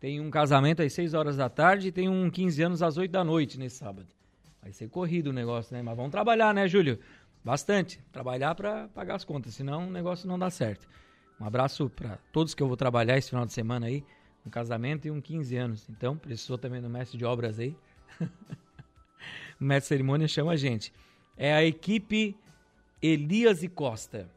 tem 0.00 0.20
um 0.20 0.30
casamento 0.30 0.82
às 0.82 0.92
6 0.92 1.14
horas 1.14 1.36
da 1.36 1.48
tarde 1.48 1.88
e 1.88 1.92
tem 1.92 2.08
um 2.08 2.28
15 2.28 2.62
anos 2.62 2.82
às 2.82 2.96
8 2.96 3.10
da 3.10 3.22
noite 3.22 3.56
nesse 3.58 3.76
sábado. 3.76 4.08
Vai 4.60 4.72
ser 4.72 4.88
corrido 4.88 5.28
o 5.28 5.32
negócio, 5.32 5.74
né? 5.76 5.82
Mas 5.82 5.96
vamos 5.96 6.10
trabalhar, 6.10 6.52
né, 6.52 6.66
Júlio? 6.66 6.98
Bastante. 7.44 8.00
Trabalhar 8.12 8.54
para 8.54 8.88
pagar 8.88 9.14
as 9.14 9.24
contas, 9.24 9.54
senão 9.54 9.86
o 9.86 9.90
negócio 9.90 10.26
não 10.28 10.38
dá 10.38 10.50
certo. 10.50 10.88
Um 11.40 11.44
abraço 11.44 11.90
para 11.90 12.18
todos 12.32 12.54
que 12.54 12.62
eu 12.62 12.68
vou 12.68 12.76
trabalhar 12.76 13.16
esse 13.16 13.30
final 13.30 13.46
de 13.46 13.52
semana 13.52 13.86
aí. 13.86 14.04
Um 14.44 14.50
casamento 14.50 15.06
e 15.06 15.10
um 15.10 15.20
15 15.20 15.56
anos. 15.56 15.88
Então, 15.88 16.16
precisou 16.16 16.58
também 16.58 16.80
do 16.80 16.88
mestre 16.88 17.16
de 17.16 17.24
obras 17.24 17.58
aí. 17.58 17.76
o 19.60 19.64
mestre 19.64 19.84
de 19.84 19.88
cerimônia 19.88 20.28
chama 20.28 20.52
a 20.52 20.56
gente. 20.56 20.92
É 21.36 21.52
a 21.52 21.64
equipe 21.64 22.36
Elias 23.00 23.62
e 23.62 23.68
Costa, 23.68 24.30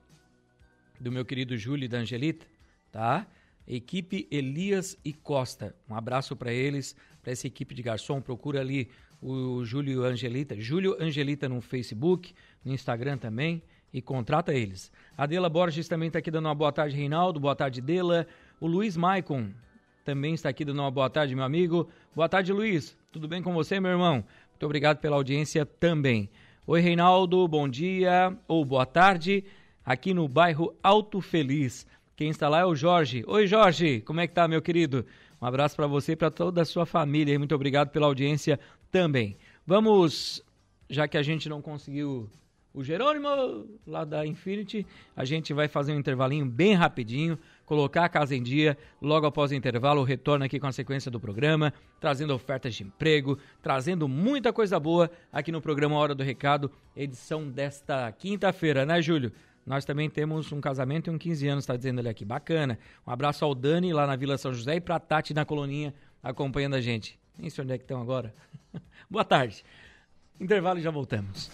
do 1.00 1.12
meu 1.12 1.26
querido 1.26 1.58
Júlio 1.58 1.86
e 1.86 1.88
da 1.88 2.00
Angelita, 2.00 2.46
tá? 2.92 3.28
Equipe 3.68 4.28
Elias 4.30 4.98
e 5.04 5.12
Costa. 5.12 5.76
Um 5.90 5.96
abraço 5.96 6.36
para 6.36 6.54
eles, 6.54 6.96
para 7.22 7.32
essa 7.32 7.48
equipe 7.48 7.74
de 7.74 7.82
garçom. 7.82 8.22
Procura 8.22 8.62
ali 8.62 8.90
o 9.22 9.66
Júlio 9.66 10.04
Angelita, 10.04 10.60
Júlio 10.60 10.96
Angelita 11.02 11.50
no 11.50 11.62
Facebook, 11.62 12.34
no 12.64 12.72
Instagram 12.74 13.18
também 13.18 13.62
e 13.92 14.02
contrata 14.02 14.54
eles. 14.54 14.92
A 15.18 15.26
Dela 15.26 15.50
Borges 15.50 15.88
também 15.88 16.08
está 16.08 16.20
aqui 16.20 16.30
dando 16.30 16.46
uma 16.46 16.56
boa 16.56 16.72
tarde, 16.72 16.96
Reinaldo. 16.96 17.40
Boa 17.40 17.56
tarde, 17.56 17.82
Dela. 17.82 18.28
O 18.60 18.68
Luiz 18.68 18.98
Maicon 18.98 19.52
também 20.06 20.36
está 20.36 20.50
aqui 20.50 20.64
dando 20.64 20.84
uma 20.84 20.92
boa 20.92 21.10
tarde, 21.10 21.34
meu 21.36 21.44
amigo. 21.44 21.90
Boa 22.16 22.30
tarde, 22.30 22.54
Luiz. 22.54 22.96
Tudo 23.12 23.28
bem 23.28 23.42
com 23.42 23.52
você, 23.56 23.80
meu 23.80 23.90
irmão? 23.90 24.24
Muito 24.52 24.64
obrigado 24.64 25.00
pela 25.00 25.16
audiência 25.16 25.66
também. 25.66 26.30
Oi, 26.68 26.80
Reinaldo, 26.80 27.48
bom 27.48 27.68
dia 27.68 28.38
ou 28.48 28.64
boa 28.64 28.86
tarde, 28.86 29.44
aqui 29.84 30.14
no 30.14 30.28
bairro 30.28 30.76
Alto 30.84 31.20
Feliz. 31.22 31.88
Quem 32.16 32.30
está 32.30 32.48
lá 32.48 32.60
é 32.60 32.66
o 32.66 32.76
Jorge. 32.76 33.24
Oi, 33.26 33.48
Jorge, 33.48 34.00
como 34.02 34.20
é 34.20 34.28
que 34.28 34.36
tá, 34.36 34.48
meu 34.48 34.62
querido? 34.62 35.04
Um 35.42 35.46
abraço 35.48 35.76
para 35.76 35.88
você 35.88 36.12
e 36.12 36.16
para 36.16 36.30
toda 36.30 36.62
a 36.62 36.66
sua 36.66 36.86
família. 36.86 37.40
Muito 37.40 37.56
obrigado 37.56 37.90
pela 37.90 38.06
audiência 38.06 38.60
também. 38.92 39.36
Vamos, 39.66 40.40
já 40.88 41.08
que 41.08 41.18
a 41.18 41.24
gente 41.24 41.50
não 41.50 41.64
conseguiu 41.64 42.30
o 42.76 42.84
Jerônimo 42.84 43.66
lá 43.88 44.06
da 44.06 44.24
Infinity, 44.24 44.86
a 45.16 45.26
gente 45.26 45.52
vai 45.52 45.68
fazer 45.68 45.94
um 45.94 46.00
intervalinho 46.00 46.46
bem 46.46 46.76
rapidinho 46.76 47.40
colocar 47.66 48.06
a 48.06 48.10
casa 48.10 48.36
em 48.36 48.42
dia. 48.42 48.78
Logo 49.02 49.26
após 49.26 49.52
o 49.52 49.56
intervalo, 49.56 50.04
retorno 50.04 50.46
aqui 50.46 50.60
com 50.60 50.68
a 50.68 50.72
sequência 50.72 51.10
do 51.10 51.20
programa, 51.20 51.74
trazendo 52.00 52.34
ofertas 52.34 52.76
de 52.76 52.84
emprego, 52.84 53.38
trazendo 53.62 54.08
muita 54.08 54.54
coisa 54.54 54.80
boa 54.80 55.10
aqui 55.32 55.52
no 55.52 55.62
programa 55.62 55.96
Hora 55.96 56.16
do 56.16 56.24
Recado, 56.24 56.72
edição 56.96 57.50
desta 57.50 58.12
quinta-feira, 58.12 58.86
né, 58.86 59.02
Júlio? 59.02 59.32
Nós 59.66 59.84
também 59.84 60.10
temos 60.10 60.52
um 60.52 60.62
casamento 60.62 61.10
e 61.10 61.14
um 61.14 61.18
15 61.18 61.48
anos, 61.48 61.64
está 61.64 61.76
dizendo 61.76 62.00
ele 62.00 62.10
aqui. 62.10 62.24
Bacana. 62.24 62.78
Um 63.06 63.12
abraço 63.12 63.44
ao 63.44 63.56
Dani 63.56 63.92
lá 63.92 64.06
na 64.06 64.16
Vila 64.16 64.38
São 64.38 64.54
José 64.54 64.76
e 64.76 64.82
para 64.82 64.96
a 64.96 65.00
Tati 65.00 65.34
na 65.34 65.44
Coloninha 65.44 65.94
acompanhando 66.22 66.76
a 66.76 66.82
gente. 66.82 67.20
Nem 67.38 67.50
sei 67.50 67.64
onde 67.64 67.74
é 67.74 67.78
que 67.78 67.84
estão 67.84 68.02
agora. 68.02 68.34
Boa 69.10 69.26
tarde. 69.26 69.64
Intervalo 70.40 70.80
e 70.80 70.82
já 70.82 70.92
voltamos. 70.92 71.50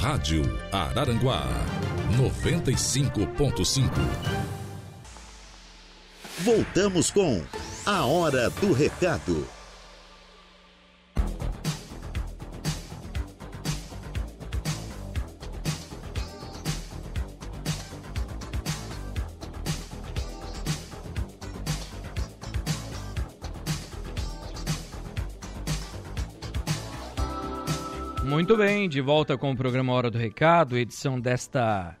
Rádio 0.00 0.42
Araranguá 0.72 1.46
95.5. 2.16 3.90
Voltamos 6.38 7.10
com 7.10 7.44
A 7.84 8.06
Hora 8.06 8.48
do 8.48 8.72
Recado. 8.72 9.46
Muito 28.40 28.56
bem, 28.56 28.88
de 28.88 29.02
volta 29.02 29.36
com 29.36 29.52
o 29.52 29.56
programa 29.56 29.92
Hora 29.92 30.10
do 30.10 30.16
Recado, 30.16 30.78
edição 30.78 31.20
desta 31.20 31.94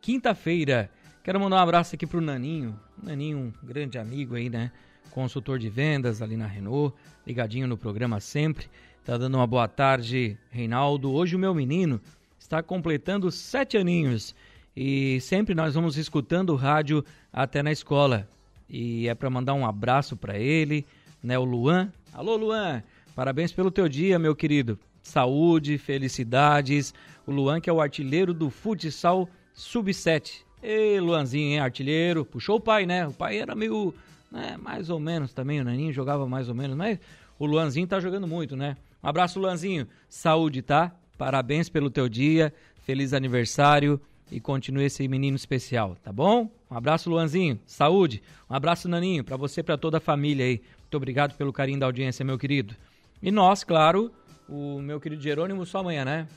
quinta-feira. 0.00 0.90
Quero 1.22 1.38
mandar 1.38 1.56
um 1.56 1.60
abraço 1.60 1.94
aqui 1.94 2.06
pro 2.06 2.18
Naninho. 2.18 2.80
Naninho, 3.02 3.36
um 3.38 3.52
grande 3.62 3.98
amigo 3.98 4.36
aí, 4.36 4.48
né? 4.48 4.72
Consultor 5.10 5.58
de 5.58 5.68
vendas 5.68 6.22
ali 6.22 6.34
na 6.34 6.46
Renault, 6.46 6.96
ligadinho 7.26 7.66
no 7.68 7.76
programa 7.76 8.20
sempre. 8.20 8.68
Tá 9.04 9.18
dando 9.18 9.34
uma 9.34 9.46
boa 9.46 9.68
tarde, 9.68 10.38
Reinaldo. 10.50 11.12
Hoje 11.12 11.36
o 11.36 11.38
meu 11.38 11.54
menino 11.54 12.00
está 12.38 12.62
completando 12.62 13.30
sete 13.30 13.76
aninhos 13.76 14.34
e 14.74 15.20
sempre 15.20 15.54
nós 15.54 15.74
vamos 15.74 15.98
escutando 15.98 16.54
o 16.54 16.56
rádio 16.56 17.04
até 17.30 17.62
na 17.62 17.70
escola. 17.70 18.26
E 18.66 19.08
é 19.08 19.14
para 19.14 19.28
mandar 19.28 19.52
um 19.52 19.66
abraço 19.66 20.16
para 20.16 20.38
ele, 20.38 20.86
né? 21.22 21.38
O 21.38 21.44
Luan. 21.44 21.92
Alô, 22.14 22.34
Luan! 22.34 22.82
Parabéns 23.14 23.52
pelo 23.52 23.70
teu 23.70 23.86
dia, 23.90 24.18
meu 24.18 24.34
querido 24.34 24.78
saúde, 25.06 25.78
felicidades. 25.78 26.92
O 27.26 27.32
Luan, 27.32 27.60
que 27.60 27.70
é 27.70 27.72
o 27.72 27.80
artilheiro 27.80 28.34
do 28.34 28.50
futsal 28.50 29.28
sub-7. 29.54 30.42
Ei, 30.62 31.00
Luanzinho, 31.00 31.52
hein, 31.52 31.60
artilheiro. 31.60 32.24
Puxou 32.24 32.56
o 32.56 32.60
pai, 32.60 32.86
né? 32.86 33.06
O 33.06 33.12
pai 33.12 33.38
era 33.38 33.54
meio, 33.54 33.94
né, 34.30 34.56
mais 34.56 34.90
ou 34.90 34.98
menos 34.98 35.32
também. 35.32 35.60
O 35.60 35.64
Naninho 35.64 35.92
jogava 35.92 36.26
mais 36.28 36.48
ou 36.48 36.54
menos, 36.54 36.76
mas 36.76 36.98
o 37.38 37.46
Luanzinho 37.46 37.86
tá 37.86 38.00
jogando 38.00 38.26
muito, 38.26 38.56
né? 38.56 38.76
Um 39.02 39.08
abraço, 39.08 39.38
Luanzinho. 39.38 39.86
Saúde, 40.08 40.62
tá? 40.62 40.92
Parabéns 41.16 41.68
pelo 41.68 41.90
teu 41.90 42.08
dia. 42.08 42.52
Feliz 42.84 43.12
aniversário 43.12 44.00
e 44.30 44.40
continue 44.40 44.84
esse 44.84 45.06
menino 45.06 45.36
especial, 45.36 45.96
tá 46.02 46.12
bom? 46.12 46.50
Um 46.70 46.76
abraço, 46.76 47.08
Luanzinho. 47.08 47.60
Saúde. 47.66 48.22
Um 48.50 48.54
abraço, 48.54 48.88
Naninho, 48.88 49.22
para 49.22 49.36
você 49.36 49.60
e 49.60 49.62
para 49.62 49.78
toda 49.78 49.98
a 49.98 50.00
família 50.00 50.44
aí. 50.44 50.60
Muito 50.80 50.96
obrigado 50.96 51.36
pelo 51.36 51.52
carinho 51.52 51.78
da 51.78 51.86
audiência, 51.86 52.24
meu 52.24 52.38
querido. 52.38 52.74
E 53.22 53.30
nós, 53.30 53.64
claro, 53.64 54.10
o 54.48 54.80
meu 54.80 55.00
querido 55.00 55.22
Jerônimo 55.22 55.64
só 55.66 55.78
amanhã, 55.78 56.04
né? 56.04 56.28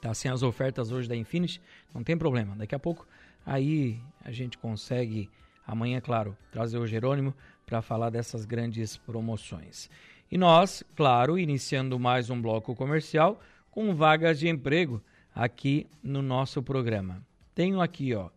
Tá 0.00 0.12
sem 0.14 0.30
as 0.30 0.42
ofertas 0.42 0.92
hoje 0.92 1.08
da 1.08 1.16
Infinity, 1.16 1.60
não 1.94 2.02
tem 2.02 2.16
problema. 2.16 2.54
Daqui 2.56 2.74
a 2.74 2.78
pouco 2.78 3.06
aí 3.44 4.00
a 4.24 4.30
gente 4.30 4.58
consegue 4.58 5.30
amanhã, 5.66 6.00
claro, 6.00 6.36
trazer 6.50 6.78
o 6.78 6.86
Jerônimo 6.86 7.34
para 7.64 7.82
falar 7.82 8.10
dessas 8.10 8.44
grandes 8.44 8.96
promoções. 8.96 9.90
E 10.30 10.36
nós, 10.36 10.82
claro, 10.94 11.38
iniciando 11.38 11.98
mais 11.98 12.30
um 12.30 12.40
bloco 12.40 12.74
comercial 12.74 13.40
com 13.70 13.94
vagas 13.94 14.38
de 14.38 14.48
emprego 14.48 15.02
aqui 15.34 15.86
no 16.02 16.22
nosso 16.22 16.62
programa. 16.62 17.24
Tenho 17.54 17.80
aqui, 17.80 18.14
ó. 18.14 18.30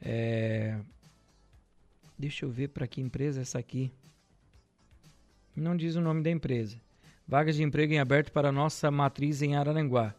É... 0.00 0.78
Deixa 2.18 2.44
eu 2.44 2.50
ver 2.50 2.68
para 2.68 2.86
que 2.86 3.00
empresa 3.00 3.40
é 3.40 3.42
essa 3.42 3.58
aqui. 3.58 3.92
Não 5.54 5.76
diz 5.76 5.94
o 5.94 6.00
nome 6.00 6.22
da 6.22 6.30
empresa. 6.30 6.80
Vagas 7.30 7.56
de 7.56 7.62
emprego 7.62 7.92
em 7.92 7.98
aberto 7.98 8.32
para 8.32 8.50
nossa 8.50 8.90
matriz 8.90 9.42
em 9.42 9.54
Araranguá. 9.54 10.14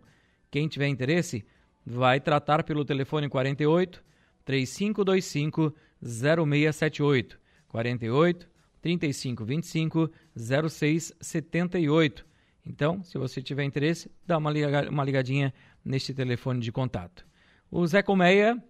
Quem 0.50 0.66
tiver 0.66 0.88
interesse, 0.88 1.46
vai 1.86 2.20
tratar 2.20 2.64
pelo 2.64 2.84
telefone 2.84 3.28
48 3.28 4.02
3525 4.44 5.72
0678 6.02 7.38
48 7.68 8.50
3525 8.80 10.10
0678. 10.36 12.26
Então, 12.66 13.04
se 13.04 13.16
você 13.16 13.40
tiver 13.40 13.62
interesse, 13.62 14.10
dá 14.26 14.36
uma 14.36 15.04
ligadinha 15.04 15.54
neste 15.84 16.12
telefone 16.12 16.58
de 16.58 16.72
contato. 16.72 17.24
O 17.70 17.86
Zé 17.86 18.02
Colmeia 18.02 18.60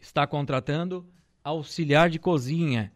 está 0.00 0.26
contratando 0.26 1.06
auxiliar 1.44 2.08
de 2.08 2.18
cozinha. 2.18 2.90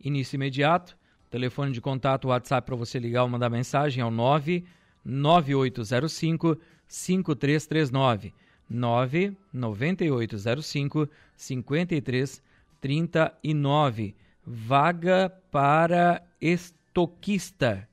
Início 0.00 0.36
imediato. 0.36 0.96
Telefone 1.30 1.72
de 1.72 1.80
contato, 1.80 2.28
WhatsApp 2.28 2.66
para 2.66 2.76
você 2.76 2.98
ligar 2.98 3.22
ou 3.24 3.28
mandar 3.28 3.50
mensagem 3.50 4.00
é 4.00 4.04
o 4.04 4.10
99805 4.10 6.58
5339. 6.86 8.32
99805 8.68 11.08
5339. 11.36 14.14
Vaga 14.44 15.32
para 15.50 16.22
estoquista. 16.40 17.88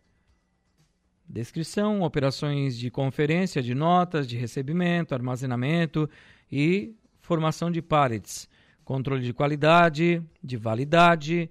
Descrição: 1.28 2.02
operações 2.02 2.78
de 2.78 2.92
conferência 2.92 3.62
de 3.62 3.74
notas, 3.74 4.28
de 4.28 4.38
recebimento, 4.38 5.16
armazenamento 5.16 6.10
e 6.52 6.94
formação 7.22 7.72
de 7.72 7.82
pallets, 7.82 8.48
controle 8.86 9.24
de 9.24 9.34
qualidade, 9.34 10.22
de 10.44 10.58
validade, 10.58 11.50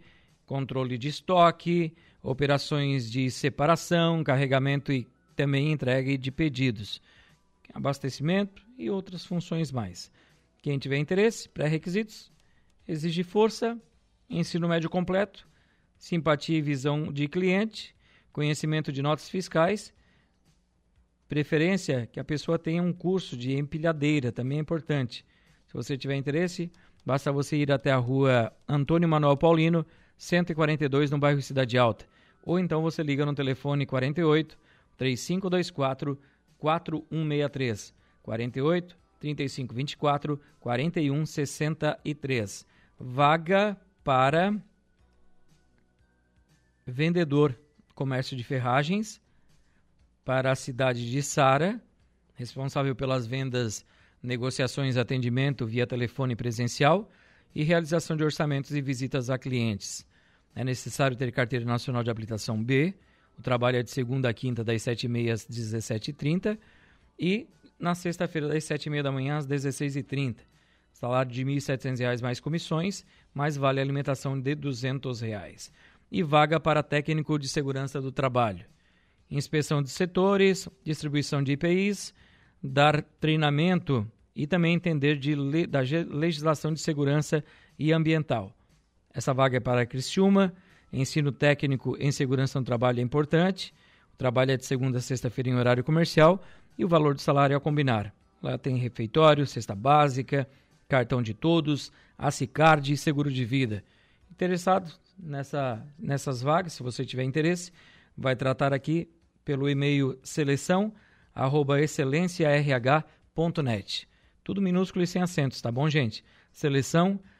controle 0.53 0.99
de 0.99 1.09
estoque, 1.09 1.95
operações 2.23 3.11
de 3.11 3.31
separação, 3.31 4.23
carregamento 4.23 4.93
e 4.93 5.09
também 5.35 5.73
entrega 5.73 6.19
de 6.19 6.31
pedidos 6.31 7.01
abastecimento 7.73 8.63
e 8.77 8.91
outras 8.91 9.25
funções 9.25 9.73
mais. 9.73 10.13
Quem 10.61 10.79
tiver 10.79 10.99
interesse, 10.99 11.49
pré-requisitos, 11.49 12.31
exige 12.87 13.23
força, 13.23 13.81
ensino 14.29 14.69
médio 14.69 14.91
completo, 14.91 15.49
simpatia 15.97 16.59
e 16.59 16.61
visão 16.61 17.11
de 17.11 17.27
cliente, 17.29 17.97
conhecimento 18.31 18.93
de 18.93 19.01
notas 19.01 19.31
fiscais, 19.31 19.91
preferência 21.31 22.07
que 22.13 22.21
a 22.21 22.25
pessoa 22.25 22.59
tenha 22.59 22.83
um 22.83 22.93
curso 22.93 23.39
de 23.39 23.57
empilhadeira, 23.57 24.31
também 24.31 24.59
é 24.59 24.61
importante. 24.61 25.25
Se 25.67 25.73
você 25.73 25.97
tiver 25.97 26.17
interesse, 26.17 26.71
basta 27.07 27.33
você 27.33 27.57
ir 27.57 27.73
até 27.73 27.91
a 27.91 27.97
rua 27.97 28.53
Antônio 28.69 29.09
Manuel 29.09 29.39
Paulino, 29.39 29.87
142, 30.23 31.11
no 31.11 31.19
bairro 31.19 31.42
Cidade 31.42 31.77
Alta. 31.77 32.07
Ou 32.44 32.57
então 32.57 32.81
você 32.81 33.03
liga 33.03 33.27
no 33.27 33.35
telefone 33.35 33.85
48 33.85 34.57
3524 34.97 36.16
4163 36.59 37.92
48 38.23 38.97
35 39.18 39.75
24 39.75 40.40
41 40.61 41.27
63. 41.27 42.66
Vaga 43.01 43.77
para 44.05 44.55
vendedor 46.87 47.59
comércio 47.92 48.37
de 48.37 48.44
ferragens 48.44 49.20
para 50.25 50.53
a 50.53 50.55
cidade 50.55 51.11
de 51.11 51.20
Sara, 51.20 51.83
responsável 52.35 52.94
pelas 52.94 53.27
vendas, 53.27 53.85
negociações, 54.23 54.97
atendimento 54.97 55.66
via 55.66 55.85
telefone 55.85 56.37
presencial 56.37 57.11
e 57.53 57.64
realização 57.64 58.16
de 58.16 58.23
orçamentos 58.23 58.70
e 58.70 58.81
visitas 58.81 59.29
a 59.29 59.37
clientes. 59.37 60.07
É 60.55 60.62
necessário 60.65 61.17
ter 61.17 61.33
carteira 61.33 61.65
nacional 61.65 62.03
de 62.03 62.11
habilitação 62.11 62.62
B, 62.62 62.95
o 63.38 63.43
trabalho 63.43 63.79
é 63.79 63.83
de 63.83 63.91
segunda 63.91 64.29
a 64.29 64.35
quinta, 64.35 64.62
das 64.62 64.83
7h30 64.83 65.33
às 65.33 65.47
17h30 65.47 66.59
e 67.19 67.49
na 67.79 67.95
sexta-feira, 67.95 68.49
das 68.49 68.65
7h30 68.65 69.03
da 69.03 69.12
manhã 69.12 69.37
às 69.37 69.47
16h30. 69.47 70.37
Salário 70.93 71.33
de 71.33 71.43
R$ 71.43 71.57
1.700 71.57 72.23
mais 72.23 72.38
comissões, 72.38 73.05
mais 73.35 73.57
vale 73.57 73.81
alimentação 73.81 74.38
de 74.38 74.55
200 74.55 75.21
reais. 75.21 75.73
E 76.11 76.23
vaga 76.23 76.61
para 76.61 76.83
técnico 76.83 77.38
de 77.38 77.49
segurança 77.49 78.01
do 78.01 78.12
trabalho. 78.12 78.65
Inspeção 79.31 79.83
de 79.83 79.91
setores, 79.91 80.69
distribuição 80.85 81.43
de 81.43 81.53
IPIs, 81.53 82.15
dar 82.62 83.03
treinamento 83.03 84.07
e 84.37 84.47
também 84.47 84.75
entender 84.75 85.17
de, 85.17 85.67
da 85.67 85.81
legislação 85.81 86.73
de 86.73 86.81
segurança 86.81 87.43
e 87.79 87.93
ambiental. 87.93 88.55
Essa 89.14 89.35
vaga 89.35 89.57
é 89.57 89.61
para 89.61 89.87
Criciúma, 89.87 90.53
Ensino 90.92 91.33
técnico 91.33 91.96
em 91.98 92.12
segurança 92.12 92.59
no 92.59 92.66
trabalho 92.66 93.01
é 93.01 93.03
importante. 93.03 93.72
O 94.14 94.16
trabalho 94.18 94.51
é 94.51 94.59
de 94.59 94.66
segunda 94.66 94.98
a 94.98 95.01
sexta-feira 95.01 95.48
em 95.48 95.55
horário 95.55 95.83
comercial 95.83 96.42
e 96.77 96.85
o 96.85 96.88
valor 96.88 97.14
do 97.14 97.20
salário 97.20 97.55
é 97.55 97.57
a 97.57 97.61
combinar. 97.61 98.14
Lá 98.42 98.59
tem 98.59 98.77
refeitório, 98.77 99.46
cesta 99.46 99.75
básica, 99.75 100.46
cartão 100.87 101.22
de 101.22 101.33
todos, 101.33 101.90
Acicard 102.18 102.92
e 102.92 102.96
seguro 102.96 103.33
de 103.33 103.42
vida. 103.42 103.83
Interessado 104.31 104.92
nessa, 105.18 105.83
nessas 105.98 106.42
vagas, 106.42 106.75
se 106.75 106.83
você 106.83 107.07
tiver 107.07 107.25
interesse, 107.25 107.72
vai 108.16 108.37
tratar 108.37 108.75
aqui 108.75 109.09
pelo 109.46 109.68
e-mail 109.70 110.18
seleção 110.22 110.92
arroba. 111.35 111.77
Tudo 114.44 114.61
minúsculo 114.61 115.03
e 115.03 115.07
sem 115.07 115.22
acentos, 115.22 115.62
tá 115.62 115.72
bom, 115.72 115.88
gente? 115.88 116.22
Seleção 116.53 117.12
arroba 117.12 117.32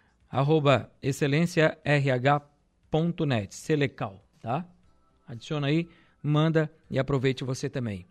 excelênciarh.net 1.03 2.53
selecal.net, 2.92 3.55
Selecal, 3.55 4.23
tá? 4.40 4.66
Adiciona 5.27 5.68
aí, 5.68 5.88
manda 6.23 6.71
e 6.90 6.99
aproveite 6.99 7.42
você 7.42 7.71
também. 7.71 8.05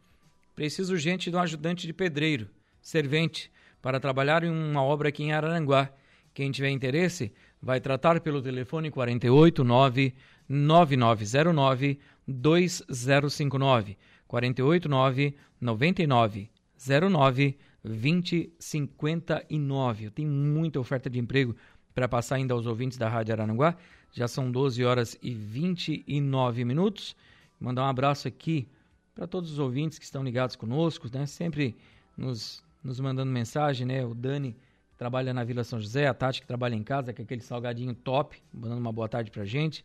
Preciso 0.56 0.94
urgente 0.94 1.30
de 1.30 1.36
um 1.36 1.40
ajudante 1.40 1.86
de 1.86 1.94
pedreiro, 1.94 2.50
servente, 2.82 3.52
para 3.82 4.00
trabalhar 4.00 4.44
em 4.44 4.50
uma 4.50 4.84
obra 4.84 5.10
aqui 5.10 5.24
em 5.24 5.34
Araranguá. 5.34 5.90
Quem 6.34 6.52
tiver 6.52 6.70
interesse, 6.70 7.32
vai 7.62 7.80
tratar 7.80 8.20
pelo 8.22 8.42
telefone 8.42 8.90
489 8.90 10.16
9909 10.50 12.00
2059 12.28 13.98
489 14.28 15.36
9909 15.60 17.58
2059. 17.84 20.06
Eu 20.06 20.12
tenho 20.12 20.30
muita 20.30 20.80
oferta 20.80 21.10
de 21.10 21.20
emprego 21.20 21.56
para 21.94 22.08
passar 22.08 22.36
ainda 22.36 22.54
aos 22.54 22.66
ouvintes 22.66 22.98
da 22.98 23.10
Rádio 23.10 23.34
Araranguá. 23.34 23.76
Já 24.12 24.28
são 24.28 24.52
12 24.52 24.84
horas 24.84 25.18
e 25.22 25.34
29 25.34 26.66
minutos. 26.66 27.16
Mandar 27.60 27.84
um 27.84 27.88
abraço 27.88 28.28
aqui 28.28 28.68
para 29.14 29.28
todos 29.28 29.52
os 29.52 29.60
ouvintes 29.60 30.00
que 30.00 30.06
estão 30.06 30.24
ligados 30.24 30.56
conosco, 30.56 31.08
né? 31.14 31.26
Sempre 31.26 31.78
nos, 32.18 32.64
nos 32.84 33.00
mandando 33.00 33.32
mensagem, 33.32 33.86
né? 33.86 34.06
O 34.06 34.14
Dani 34.14 34.56
trabalha 34.98 35.34
na 35.34 35.44
Vila 35.44 35.64
São 35.64 35.80
José, 35.80 36.08
a 36.08 36.14
Tati 36.14 36.42
que 36.42 36.48
trabalha 36.48 36.76
em 36.76 36.84
casa, 36.84 37.14
que 37.14 37.22
é 37.22 37.26
aquele 37.26 37.42
salgadinho 37.42 37.94
top, 37.94 38.42
mandando 38.54 38.80
uma 38.80 38.92
boa 38.92 39.10
tarde 39.10 39.32
pra 39.32 39.46
gente. 39.46 39.84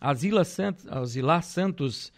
A 0.00 0.12
Zila 0.14 0.44
Santos, 0.44 0.86
a 0.88 1.04
Zila 1.04 1.40
Santos 1.42 2.12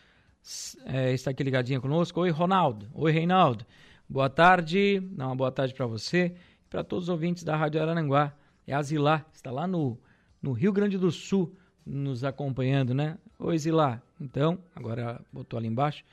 é, 0.84 1.12
está 1.12 1.30
aqui 1.30 1.42
ligadinha 1.42 1.80
conosco. 1.80 2.20
Oi, 2.20 2.30
Ronaldo. 2.30 2.88
Oi, 2.94 3.10
Reinaldo. 3.12 3.64
Boa 4.08 4.28
tarde. 4.28 5.00
Dá 5.12 5.26
uma 5.26 5.36
boa 5.36 5.50
tarde 5.50 5.74
para 5.74 5.86
você 5.86 6.34
e 6.64 6.68
para 6.68 6.84
todos 6.84 7.04
os 7.04 7.08
ouvintes 7.08 7.42
da 7.42 7.56
Rádio 7.56 7.82
Arananguá. 7.82 8.32
É 8.66 8.74
a 8.74 8.82
Zilá, 8.82 9.24
está 9.32 9.50
lá 9.50 9.66
no 9.66 9.98
no 10.46 10.52
Rio 10.52 10.72
Grande 10.72 10.96
do 10.96 11.10
Sul, 11.10 11.52
nos 11.84 12.22
acompanhando, 12.22 12.94
né? 12.94 13.18
Oi, 13.38 13.58
Zilá. 13.58 14.00
Então, 14.20 14.58
agora 14.74 15.20
botou 15.32 15.58
ali 15.58 15.66
embaixo. 15.66 16.04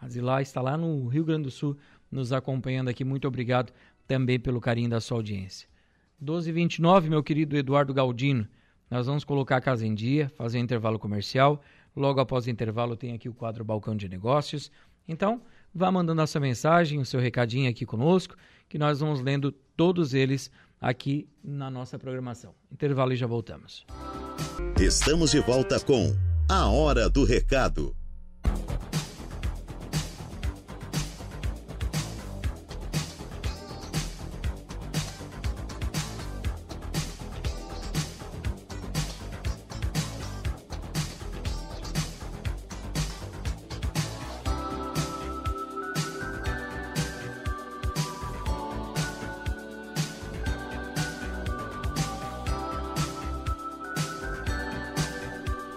A 0.00 0.08
Zilá 0.08 0.40
está 0.40 0.62
lá 0.62 0.76
no 0.76 1.06
Rio 1.06 1.24
Grande 1.24 1.44
do 1.44 1.50
Sul, 1.50 1.76
nos 2.10 2.32
acompanhando 2.32 2.88
aqui. 2.88 3.04
Muito 3.04 3.28
obrigado 3.28 3.72
também 4.06 4.40
pelo 4.40 4.60
carinho 4.60 4.88
da 4.88 5.00
sua 5.00 5.18
audiência. 5.18 5.68
12h29, 6.22 7.08
meu 7.08 7.22
querido 7.22 7.56
Eduardo 7.56 7.92
Galdino. 7.92 8.48
Nós 8.90 9.06
vamos 9.06 9.22
colocar 9.22 9.56
a 9.56 9.60
casa 9.60 9.86
em 9.86 9.94
dia, 9.94 10.30
fazer 10.30 10.58
um 10.58 10.62
intervalo 10.62 10.98
comercial. 10.98 11.62
Logo 11.94 12.20
após 12.20 12.46
o 12.46 12.50
intervalo, 12.50 12.96
tem 12.96 13.12
aqui 13.12 13.28
o 13.28 13.34
quadro 13.34 13.64
Balcão 13.64 13.94
de 13.94 14.08
Negócios. 14.08 14.70
Então, 15.06 15.42
vá 15.74 15.90
mandando 15.90 16.22
a 16.22 16.26
sua 16.26 16.40
mensagem, 16.40 16.98
o 16.98 17.04
seu 17.04 17.20
recadinho 17.20 17.68
aqui 17.68 17.84
conosco, 17.84 18.34
que 18.68 18.78
nós 18.78 19.00
vamos 19.00 19.20
lendo 19.20 19.52
todos 19.76 20.14
eles 20.14 20.50
aqui 20.84 21.26
na 21.42 21.70
nossa 21.70 21.98
programação. 21.98 22.54
Intervalo 22.70 23.12
e 23.12 23.16
já 23.16 23.26
voltamos. 23.26 23.86
Estamos 24.78 25.30
de 25.30 25.40
volta 25.40 25.80
com 25.80 26.14
A 26.48 26.68
Hora 26.68 27.08
do 27.08 27.24
Recado. 27.24 27.96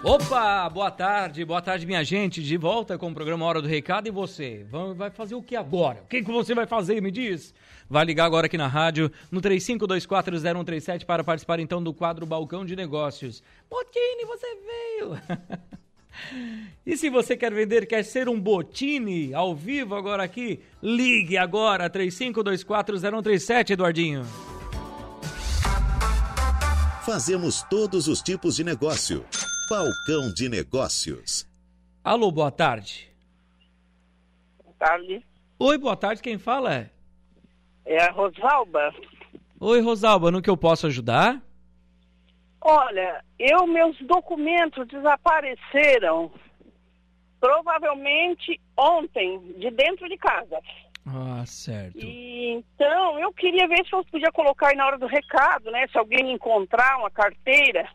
Opa, 0.08 0.70
boa 0.70 0.89
tarde, 0.89 1.43
boa 1.43 1.62
tarde, 1.62 1.86
minha 1.86 2.02
gente. 2.02 2.41
De 2.41 2.56
volta 2.56 2.98
com 2.98 3.10
o 3.10 3.13
programa 3.13 3.46
Hora 3.46 3.62
do 3.62 3.67
Recado. 3.67 4.08
E 4.08 4.10
você? 4.12 4.65
Vai 4.96 5.10
fazer 5.10 5.36
o 5.36 5.43
que 5.43 5.54
agora? 5.54 6.00
O 6.02 6.08
que, 6.08 6.24
que 6.24 6.32
você 6.32 6.56
vai 6.56 6.65
fazer? 6.65 7.02
Me 7.02 7.12
diz. 7.12 7.54
Vai 7.89 8.06
ligar 8.06 8.24
agora 8.24 8.46
aqui 8.46 8.58
na 8.58 8.67
rádio, 8.67 9.12
no 9.30 9.41
35240137, 9.41 11.04
para 11.04 11.26
participar 11.26 11.60
então 11.60 11.84
do 11.84 11.93
quadro 11.93 12.26
Balcão 12.26 12.65
de 12.65 12.74
Negócios. 12.74 13.43
Botini, 13.70 14.24
você 14.26 14.48
veio! 14.65 15.22
E 16.84 16.98
se 16.98 17.12
você 17.12 17.38
quer 17.38 17.54
vender, 17.54 17.86
quer 17.86 18.02
ser 18.02 18.28
um 18.28 18.41
Botini 18.41 19.36
ao 19.36 19.54
vivo 19.54 19.93
agora 19.93 20.24
aqui, 20.24 20.60
ligue 20.82 21.38
agora, 21.38 21.88
35240137, 21.91 23.70
Eduardinho. 23.70 24.26
Fazemos 27.06 27.62
todos 27.70 28.08
os 28.08 28.20
tipos 28.24 28.56
de 28.56 28.63
negócio. 28.63 29.24
Balcão 29.70 30.34
de 30.34 30.48
Negócios. 30.48 31.46
Alô, 32.02 32.32
boa 32.32 32.50
tarde. 32.50 33.12
Boa 34.64 34.74
tarde. 34.80 35.26
Oi, 35.60 35.78
boa 35.78 35.98
tarde. 35.98 36.22
Quem 36.22 36.38
fala 36.38 36.74
é? 36.74 36.90
É 37.86 38.02
a 38.02 38.12
Rosalba. 38.12 38.96
Oi, 39.60 39.82
Rosalba. 39.82 40.32
No 40.32 40.42
que 40.42 40.50
eu 40.50 40.56
posso 40.56 40.88
ajudar? 40.88 41.42
Olha, 42.62 43.22
eu 43.38 43.68
meus 43.68 43.98
documentos 44.04 44.88
desapareceram 44.88 46.32
provavelmente 47.38 48.62
ontem 48.78 49.54
de 49.60 49.70
dentro 49.72 50.08
de 50.08 50.18
casa. 50.18 50.62
Ah, 51.06 51.44
certo. 51.46 52.00
E, 52.00 52.52
então, 52.54 53.20
eu 53.20 53.34
queria 53.34 53.68
ver 53.68 53.86
se 53.86 53.94
eu 53.94 54.04
podia 54.06 54.32
colocar 54.32 54.70
aí 54.70 54.78
na 54.78 54.86
hora 54.86 54.98
do 54.98 55.08
recado, 55.08 55.70
né? 55.72 55.88
Se 55.90 55.98
alguém 55.98 56.32
encontrar 56.32 57.00
uma 57.00 57.12
carteira 57.12 57.90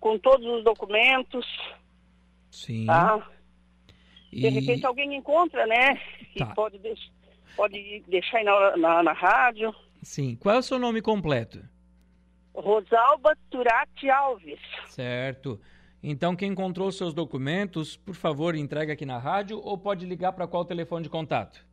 com 0.00 0.18
todos 0.18 0.46
os 0.46 0.64
documentos. 0.64 1.46
Sim. 2.50 2.86
Tá? 2.86 3.28
E... 4.32 4.40
De 4.40 4.48
repente 4.48 4.86
alguém 4.86 5.14
encontra, 5.14 5.66
né? 5.66 6.00
Tá. 6.36 6.48
E 6.50 6.54
pode, 6.54 6.78
deix 6.78 6.98
pode 7.56 8.02
deixar 8.06 8.38
aí 8.38 8.44
na, 8.44 8.76
na, 8.76 9.02
na, 9.02 9.12
rádio. 9.12 9.74
Sim. 10.02 10.36
Qual 10.36 10.54
é 10.54 10.58
o 10.58 10.62
seu 10.62 10.78
nome 10.78 11.02
completo? 11.02 11.60
Rosalba 12.54 13.36
Turati 13.50 14.08
Alves. 14.10 14.60
Certo. 14.86 15.60
Então, 16.02 16.34
quem 16.36 16.52
encontrou 16.52 16.90
seus 16.92 17.12
documentos, 17.12 17.96
por 17.96 18.14
favor, 18.14 18.54
entrega 18.54 18.92
aqui 18.92 19.04
na 19.04 19.18
rádio 19.18 19.60
ou 19.60 19.76
pode 19.76 20.06
ligar 20.06 20.32
para 20.32 20.46
qual 20.46 20.64
telefone 20.64 21.02
de 21.02 21.10
contato? 21.10 21.66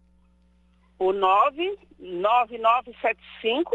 O 0.97 1.13
99975 1.13 3.69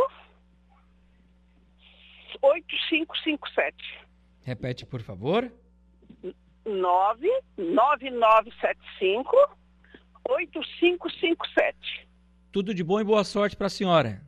8557. 2.43 4.10
Repete, 4.51 4.85
por 4.85 5.01
favor. 5.01 5.49
99975 6.67 9.31
8557. 10.29 12.09
Tudo 12.51 12.75
de 12.75 12.83
bom 12.83 13.01
e 13.01 13.05
boa 13.05 13.23
sorte 13.23 13.57
para 13.57 13.69
a 13.69 13.71
senhora. 13.71 14.21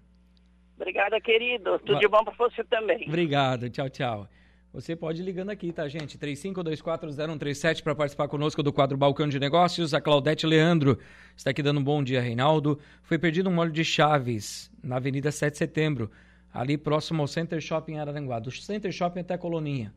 Obrigada, 0.76 1.20
querido. 1.20 1.76
Tudo 1.80 1.94
Va 1.94 1.98
de 1.98 2.06
bom 2.06 2.22
para 2.22 2.36
você 2.36 2.62
também. 2.62 3.04
Obrigado. 3.08 3.68
Tchau, 3.68 3.90
tchau. 3.90 4.28
Você 4.72 4.94
pode 4.94 5.20
ir 5.20 5.24
ligando 5.24 5.50
aqui, 5.50 5.72
tá, 5.72 5.88
gente? 5.88 6.16
35240137 6.16 7.82
para 7.82 7.96
participar 7.96 8.28
conosco 8.28 8.62
do 8.62 8.72
quadro 8.72 8.96
Balcão 8.96 9.28
de 9.28 9.40
Negócios. 9.40 9.92
A 9.92 10.00
Claudete 10.00 10.46
Leandro 10.46 11.00
está 11.36 11.50
aqui 11.50 11.64
dando 11.64 11.80
um 11.80 11.84
bom 11.84 12.00
dia, 12.00 12.20
Reinaldo. 12.20 12.78
Foi 13.02 13.18
perdido 13.18 13.50
um 13.50 13.52
molho 13.52 13.72
de 13.72 13.84
chaves 13.84 14.70
na 14.80 14.98
Avenida 14.98 15.32
7 15.32 15.50
de 15.50 15.58
Setembro, 15.58 16.12
ali 16.54 16.78
próximo 16.78 17.22
ao 17.22 17.26
Center 17.26 17.60
Shopping 17.60 17.98
Araranguá. 17.98 18.38
Do 18.38 18.52
Center 18.52 18.92
Shopping 18.92 19.18
até 19.20 19.36
Coloninha. 19.36 19.92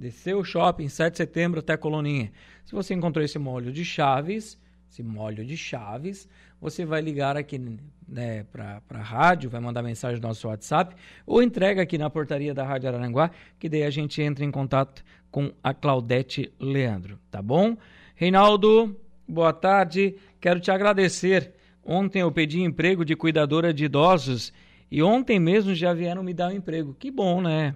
Desceu 0.00 0.38
o 0.38 0.44
shopping, 0.44 0.88
7 0.88 1.12
de 1.12 1.18
setembro 1.18 1.60
até 1.60 1.76
Coloninha. 1.76 2.32
Se 2.64 2.72
você 2.72 2.94
encontrou 2.94 3.22
esse 3.22 3.38
molho 3.38 3.70
de 3.70 3.84
chaves, 3.84 4.58
esse 4.90 5.02
molho 5.02 5.44
de 5.44 5.58
chaves, 5.58 6.26
você 6.58 6.86
vai 6.86 7.02
ligar 7.02 7.36
aqui 7.36 7.60
né, 8.08 8.44
para 8.44 8.80
a 8.88 9.02
rádio, 9.02 9.50
vai 9.50 9.60
mandar 9.60 9.82
mensagem 9.82 10.18
no 10.18 10.26
nosso 10.26 10.48
WhatsApp 10.48 10.96
ou 11.26 11.42
entrega 11.42 11.82
aqui 11.82 11.98
na 11.98 12.08
portaria 12.08 12.54
da 12.54 12.64
Rádio 12.64 12.88
Araranguá, 12.88 13.30
que 13.58 13.68
daí 13.68 13.82
a 13.82 13.90
gente 13.90 14.22
entra 14.22 14.42
em 14.42 14.50
contato 14.50 15.04
com 15.30 15.52
a 15.62 15.74
Claudete 15.74 16.50
Leandro, 16.58 17.18
tá 17.30 17.42
bom? 17.42 17.76
Reinaldo, 18.14 18.98
boa 19.28 19.52
tarde. 19.52 20.16
Quero 20.40 20.60
te 20.60 20.70
agradecer. 20.70 21.52
Ontem 21.84 22.22
eu 22.22 22.32
pedi 22.32 22.62
emprego 22.62 23.04
de 23.04 23.14
cuidadora 23.14 23.70
de 23.70 23.84
idosos 23.84 24.50
e 24.90 25.02
ontem 25.02 25.38
mesmo 25.38 25.74
já 25.74 25.92
vieram 25.92 26.22
me 26.22 26.32
dar 26.32 26.48
um 26.48 26.56
emprego. 26.56 26.96
Que 26.98 27.10
bom, 27.10 27.42
né? 27.42 27.74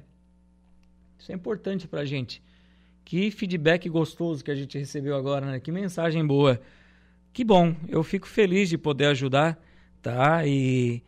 Isso 1.18 1.32
é 1.32 1.34
importante 1.34 1.86
para 1.86 2.00
a 2.00 2.04
gente. 2.04 2.42
Que 3.04 3.30
feedback 3.30 3.88
gostoso 3.88 4.42
que 4.42 4.50
a 4.50 4.54
gente 4.54 4.78
recebeu 4.78 5.14
agora, 5.16 5.46
né? 5.46 5.60
Que 5.60 5.70
mensagem 5.70 6.26
boa. 6.26 6.60
Que 7.32 7.44
bom, 7.44 7.74
eu 7.88 8.02
fico 8.02 8.26
feliz 8.26 8.68
de 8.68 8.78
poder 8.78 9.06
ajudar, 9.06 9.58
tá? 10.00 10.46
E 10.46 11.02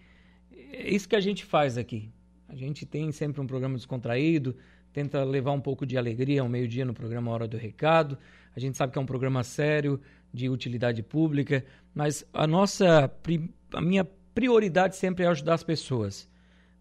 é 0.73 0.91
isso 0.91 1.09
que 1.09 1.17
a 1.17 1.21
gente 1.21 1.45
faz 1.45 1.79
aqui. 1.79 2.11
A 2.49 2.55
gente 2.55 2.85
tem 2.85 3.11
sempre 3.13 3.41
um 3.41 3.47
programa 3.47 3.77
descontraído, 3.77 4.57
tenta 4.93 5.23
levar 5.25 5.53
um 5.53 5.61
pouco 5.61 5.87
de 5.87 5.97
alegria 5.97 6.43
ao 6.43 6.49
meio-dia 6.49 6.85
no 6.85 6.93
programa 6.93 7.31
Hora 7.31 7.49
do 7.49 7.57
Recado. 7.57 8.19
A 8.55 8.61
gente 8.61 8.77
sabe 8.77 8.93
que 8.93 8.99
é 8.99 9.03
um 9.03 9.07
programa 9.07 9.43
sério, 9.43 10.01
de 10.33 10.49
utilidade 10.49 11.03
pública, 11.03 11.65
mas 11.95 12.25
a 12.33 12.47
nossa, 12.47 13.11
a 13.73 13.81
minha 13.81 14.05
prioridade 14.35 14.97
sempre 14.97 15.25
é 15.25 15.29
ajudar 15.29 15.55
as 15.55 15.65
pessoas 15.65 16.29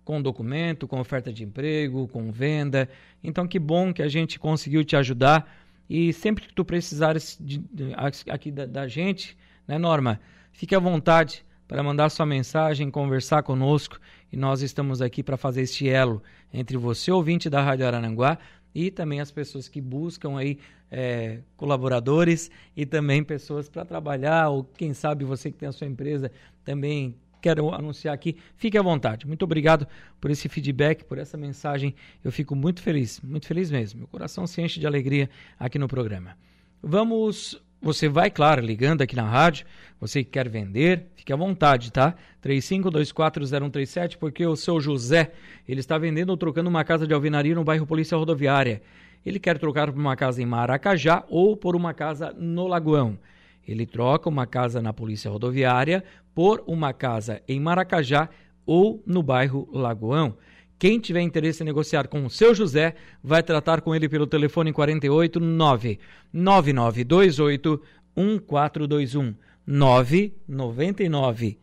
com 0.06 0.22
documento, 0.22 0.88
com 0.88 1.00
oferta 1.00 1.34
de 1.34 1.44
emprego, 1.44 2.08
com 2.08 2.32
venda. 2.32 2.88
Então, 3.24 3.48
que 3.48 3.58
bom 3.58 3.92
que 3.92 4.04
a 4.04 4.08
gente 4.08 4.40
conseguiu 4.40 4.86
te 4.86 4.96
ajudar. 4.96 5.52
E 5.90 6.14
sempre 6.14 6.46
que 6.48 6.54
tu 6.54 6.64
precisares 6.64 7.38
de, 7.42 7.58
de, 7.58 7.92
aqui 8.30 8.52
da, 8.52 8.68
da, 8.68 8.88
gente, 8.88 9.36
né, 9.68 9.78
Norma? 9.80 10.22
Fique 10.54 10.76
à 10.76 10.80
vontade 10.80 11.44
para 11.68 11.82
mandar 11.82 12.10
sua 12.10 12.26
mensagem, 12.26 12.92
conversar 12.92 13.42
conosco. 13.42 14.00
E 14.32 14.38
nós 14.38 14.62
estamos 14.62 15.02
aqui 15.02 15.24
para 15.24 15.38
fazer 15.38 15.64
este 15.64 15.90
elo 15.90 16.22
entre 16.54 16.78
você, 16.78 17.12
ouvinte 17.12 17.50
da 17.50 17.62
Rádio 17.62 17.88
Arananguá, 17.88 18.38
e 18.74 18.92
também 18.92 19.20
as 19.20 19.32
pessoas 19.32 19.68
que 19.68 19.82
buscam 19.82 20.38
aí 20.38 20.60
é, 20.92 21.40
colaboradores 21.58 22.52
e 22.76 22.86
também 22.86 23.24
pessoas 23.24 23.68
para 23.68 23.84
trabalhar, 23.86 24.50
ou 24.50 24.64
quem 24.64 24.94
sabe 24.94 25.26
você 25.26 25.52
que 25.52 25.58
tem 25.58 25.68
a 25.68 25.72
sua 25.72 25.88
empresa 25.88 26.32
também 26.64 27.16
quero 27.46 27.72
anunciar 27.76 28.12
aqui, 28.12 28.38
fique 28.58 28.76
à 28.76 28.82
vontade. 28.82 29.28
Muito 29.28 29.44
obrigado 29.44 29.88
por 30.20 30.32
esse 30.32 30.50
feedback, 30.50 31.04
por 31.04 31.20
essa 31.20 31.38
mensagem. 31.38 31.94
Eu 32.24 32.32
fico 32.32 32.56
muito 32.56 32.82
feliz, 32.82 33.22
muito 33.22 33.46
feliz 33.46 33.70
mesmo. 33.70 34.00
Meu 34.00 34.08
coração 34.08 34.48
se 34.48 34.60
enche 34.64 34.80
de 34.80 34.88
alegria 34.88 35.30
aqui 35.60 35.78
no 35.78 35.88
programa. 35.88 36.36
Vamos 36.82 37.62
você 37.80 38.10
vai, 38.10 38.32
claro, 38.32 38.66
ligando 38.66 39.04
aqui 39.04 39.16
na 39.16 39.30
rádio. 39.30 39.68
Você 40.02 40.24
que 40.24 40.32
quer 40.32 40.50
vender, 40.50 41.06
fique 41.16 41.32
à 41.32 41.36
vontade, 41.36 41.92
tá? 41.92 42.16
35240137, 42.44 44.18
porque 44.18 44.44
o 44.44 44.56
seu 44.56 44.82
José, 44.82 45.32
ele 45.70 45.82
está 45.82 45.96
vendendo 46.00 46.32
ou 46.32 46.38
trocando 46.38 46.68
uma 46.68 46.84
casa 46.84 47.06
de 47.06 47.14
alvenaria 47.14 47.54
no 47.54 47.64
bairro 47.64 47.86
Polícia 47.86 48.18
Rodoviária. 48.18 48.82
Ele 49.24 49.38
quer 49.38 49.60
trocar 49.60 49.92
por 49.92 50.00
uma 50.00 50.16
casa 50.16 50.42
em 50.42 50.48
Maracajá 50.48 51.24
ou 51.30 51.56
por 51.56 51.76
uma 51.76 51.94
casa 51.94 52.34
no 52.36 52.66
Lagoão. 52.66 53.20
Ele 53.68 53.86
troca 53.86 54.30
uma 54.30 54.46
casa 54.46 54.82
na 54.82 54.94
Polícia 54.94 55.30
Rodoviária 55.32 56.04
por 56.34 56.64
uma 56.68 56.94
casa 56.94 57.42
em 57.48 57.60
Maracajá 57.60 58.30
ou 58.66 59.04
no 59.06 59.24
bairro 59.24 59.68
Lagoão. 59.72 60.38
Quem 60.78 61.00
tiver 61.00 61.22
interesse 61.22 61.64
em 61.64 61.66
negociar 61.66 62.08
com 62.08 62.26
o 62.26 62.30
seu 62.30 62.54
José, 62.54 62.96
vai 63.24 63.42
tratar 63.42 63.82
com 63.82 63.96
ele 63.96 64.10
pelo 64.10 64.28
telefone 64.28 64.74
48 64.74 65.40
9 65.40 66.00
9928 66.34 67.82
1421 68.16 69.36
999 69.66 71.58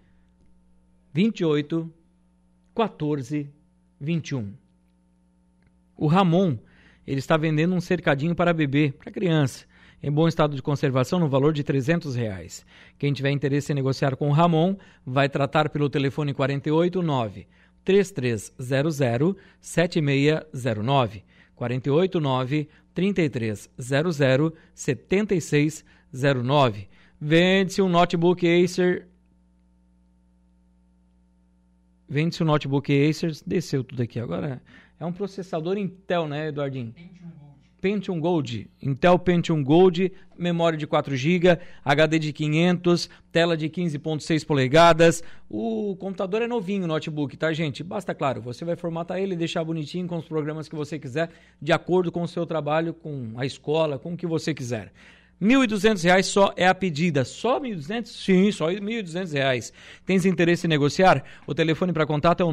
28 1.12 1.92
14 2.74 3.50
21. 4.00 4.54
O 5.96 6.06
Ramon, 6.06 6.56
ele 7.06 7.18
está 7.18 7.36
vendendo 7.36 7.74
um 7.74 7.80
cercadinho 7.80 8.34
para 8.34 8.54
bebê, 8.54 8.92
para 8.98 9.12
criança. 9.12 9.66
Em 10.02 10.10
bom 10.10 10.26
estado 10.26 10.56
de 10.56 10.62
conservação 10.62 11.20
no 11.20 11.28
valor 11.28 11.52
de 11.52 11.62
300 11.62 12.16
reais. 12.16 12.66
Quem 12.98 13.12
tiver 13.12 13.30
interesse 13.30 13.72
em 13.72 13.74
negociar 13.74 14.16
com 14.16 14.28
o 14.28 14.32
Ramon, 14.32 14.76
vai 15.06 15.28
tratar 15.28 15.68
pelo 15.68 15.88
telefone 15.88 16.34
489 16.34 17.46
3300 17.84 19.36
7609 19.60 21.24
489 21.54 22.68
3300 22.94 24.52
7609. 24.74 26.88
Vende-se 27.20 27.80
um 27.80 27.88
notebook 27.88 28.44
Acer. 28.46 29.06
Vende-se 32.08 32.42
um 32.42 32.46
notebook 32.46 33.08
Acer. 33.08 33.32
Desceu 33.46 33.84
tudo 33.84 34.02
aqui. 34.02 34.18
Agora 34.18 34.60
é 34.98 35.06
um 35.06 35.12
processador 35.12 35.78
Intel, 35.78 36.26
né, 36.26 36.48
Eduardinho? 36.48 36.92
Pentium 37.82 38.20
Gold, 38.20 38.70
Intel 38.80 39.18
Pentium 39.18 39.60
Gold, 39.60 40.12
memória 40.38 40.78
de 40.78 40.86
4 40.86 41.16
GB, 41.16 41.58
HD 41.84 42.16
de 42.20 42.32
500, 42.32 43.10
tela 43.32 43.56
de 43.56 43.68
15.6 43.68 44.46
polegadas. 44.46 45.20
O 45.50 45.96
computador 45.96 46.42
é 46.42 46.46
novinho, 46.46 46.86
notebook, 46.86 47.36
tá, 47.36 47.52
gente? 47.52 47.82
Basta, 47.82 48.14
claro, 48.14 48.40
você 48.40 48.64
vai 48.64 48.76
formatar 48.76 49.18
ele, 49.18 49.34
deixar 49.34 49.64
bonitinho 49.64 50.06
com 50.06 50.16
os 50.16 50.28
programas 50.28 50.68
que 50.68 50.76
você 50.76 50.96
quiser, 50.96 51.30
de 51.60 51.72
acordo 51.72 52.12
com 52.12 52.22
o 52.22 52.28
seu 52.28 52.46
trabalho, 52.46 52.94
com 52.94 53.32
a 53.36 53.44
escola, 53.44 53.98
com 53.98 54.12
o 54.12 54.16
que 54.16 54.28
você 54.28 54.54
quiser. 54.54 54.92
R$ 55.40 55.48
1.200 55.48 56.22
só 56.22 56.54
é 56.56 56.68
a 56.68 56.74
pedida. 56.74 57.24
Só 57.24 57.58
R$ 57.58 57.70
1.200? 57.70 58.06
Sim, 58.06 58.52
só 58.52 58.68
R$ 58.68 58.78
1.200. 58.80 59.72
Tens 60.06 60.24
interesse 60.24 60.68
em 60.68 60.70
negociar? 60.70 61.24
O 61.48 61.52
telefone 61.52 61.92
para 61.92 62.06
contato 62.06 62.42
é 62.42 62.44
o 62.44 62.52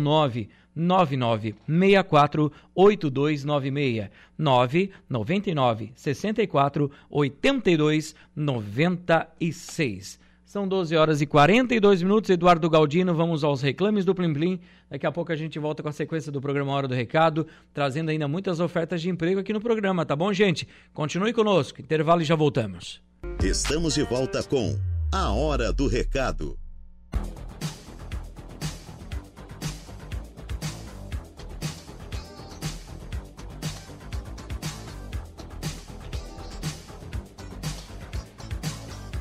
99964 0.75 2.51
8296 2.75 4.09
999 4.37 5.91
64 5.95 6.91
82 7.09 8.15
96. 8.35 10.19
São 10.49 10.67
12 10.67 10.95
horas 10.95 11.21
e 11.21 11.27
42 11.27 12.01
minutos. 12.01 12.27
Eduardo 12.31 12.67
Galdino, 12.67 13.13
vamos 13.13 13.43
aos 13.43 13.61
reclames 13.61 14.03
do 14.03 14.15
Plim 14.15 14.33
Plim. 14.33 14.59
Daqui 14.89 15.05
a 15.05 15.11
pouco 15.11 15.31
a 15.31 15.35
gente 15.35 15.59
volta 15.59 15.83
com 15.83 15.89
a 15.89 15.91
sequência 15.91 16.31
do 16.31 16.41
programa 16.41 16.71
Hora 16.71 16.87
do 16.87 16.95
Recado, 16.95 17.45
trazendo 17.71 18.09
ainda 18.09 18.27
muitas 18.27 18.59
ofertas 18.59 18.99
de 18.99 19.11
emprego 19.11 19.39
aqui 19.39 19.53
no 19.53 19.61
programa, 19.61 20.03
tá 20.07 20.15
bom, 20.15 20.33
gente? 20.33 20.67
Continue 20.91 21.33
conosco. 21.33 21.79
Intervalo 21.79 22.23
e 22.23 22.25
já 22.25 22.35
voltamos. 22.35 22.99
Estamos 23.43 23.93
de 23.93 24.01
volta 24.01 24.41
com 24.41 24.75
a 25.11 25.31
Hora 25.31 25.71
do 25.71 25.87
Recado. 25.87 26.57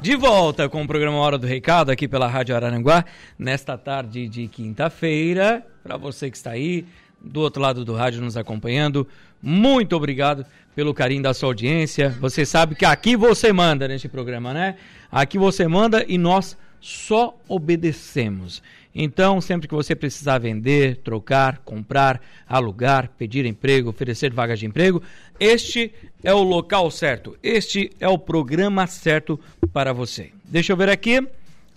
De 0.01 0.15
volta 0.15 0.69
com 0.69 0.81
o 0.81 0.87
programa 0.87 1.19
Hora 1.19 1.37
do 1.37 1.47
Recado 1.47 1.91
aqui 1.91 2.07
pela 2.07 2.29
Rádio 2.29 2.55
Araranguá, 2.55 3.05
nesta 3.37 3.77
tarde 3.77 4.29
de 4.29 4.47
quinta-feira. 4.47 5.67
Para 5.83 5.97
você 5.97 6.31
que 6.31 6.37
está 6.37 6.53
aí 6.53 6.87
do 7.21 7.41
outro 7.41 7.61
lado 7.61 7.85
do 7.85 7.95
rádio 7.95 8.21
nos 8.21 8.37
acompanhando, 8.37 9.09
muito 9.43 9.97
obrigado 9.97 10.47
pelo 10.75 10.95
carinho 10.95 11.25
da 11.25 11.35
sua 11.35 11.49
audiência. 11.49 12.11
Você 12.21 12.47
sabe 12.47 12.77
que 12.77 12.85
aqui 12.85 13.17
você 13.17 13.53
manda 13.53 13.89
neste 13.89 14.09
programa, 14.09 14.55
né? 14.55 14.77
Aqui 15.11 15.37
você 15.37 15.67
manda 15.67 16.05
e 16.07 16.17
nós 16.17 16.57
só 16.81 17.37
obedecemos. 17.49 18.63
Então, 19.01 19.41
sempre 19.41 19.69
que 19.69 19.75
você 19.77 19.95
precisar 19.95 20.39
vender, 20.39 20.97
trocar, 20.97 21.59
comprar, 21.59 22.21
alugar, 22.49 23.09
pedir 23.17 23.47
emprego, 23.47 23.91
oferecer 23.91 24.33
vagas 24.33 24.59
de 24.59 24.67
emprego, 24.67 25.01
este 25.39 25.95
é 26.25 26.35
o 26.35 26.43
local 26.43 26.91
certo, 26.91 27.39
este 27.41 27.93
é 28.01 28.09
o 28.09 28.19
programa 28.19 28.89
certo 28.89 29.39
para 29.73 29.93
você. 29.93 30.33
Deixa 30.43 30.73
eu 30.73 30.77
ver 30.77 30.89
aqui. 30.89 31.25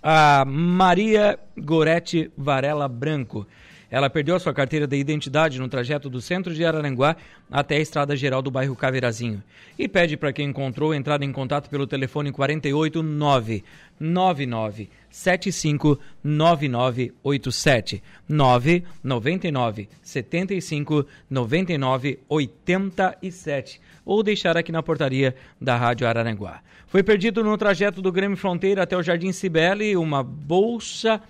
A 0.02 0.44
Maria 0.44 1.38
Gorete 1.56 2.28
Varela 2.36 2.88
Branco. 2.88 3.46
Ela 3.92 4.08
perdeu 4.08 4.34
a 4.34 4.40
sua 4.40 4.54
carteira 4.54 4.86
de 4.86 4.96
identidade 4.96 5.60
no 5.60 5.68
trajeto 5.68 6.08
do 6.08 6.18
centro 6.18 6.54
de 6.54 6.64
Araranguá 6.64 7.14
até 7.50 7.76
a 7.76 7.80
estrada 7.80 8.16
geral 8.16 8.40
do 8.40 8.50
bairro 8.50 8.74
Caveirazinho. 8.74 9.42
E 9.78 9.86
pede 9.86 10.16
para 10.16 10.32
quem 10.32 10.48
encontrou 10.48 10.94
entrar 10.94 11.22
em 11.22 11.30
contato 11.30 11.68
pelo 11.68 11.86
telefone 11.86 12.32
489 12.32 13.62
99 14.00 14.88
75 15.10 16.00
9987 16.24 18.02
999 18.26 19.88
75 20.00 21.06
99 21.28 22.18
87 22.30 23.78
ou 24.06 24.22
deixar 24.22 24.56
aqui 24.56 24.72
na 24.72 24.82
portaria 24.82 25.36
da 25.60 25.76
Rádio 25.76 26.08
Araranguá. 26.08 26.62
Foi 26.86 27.02
perdido 27.02 27.44
no 27.44 27.58
trajeto 27.58 28.00
do 28.00 28.10
Grêmio 28.10 28.38
Fronteira 28.38 28.84
até 28.84 28.96
o 28.96 29.02
Jardim 29.02 29.32
Cibele 29.32 29.94
uma 29.98 30.22
bolsa 30.22 31.20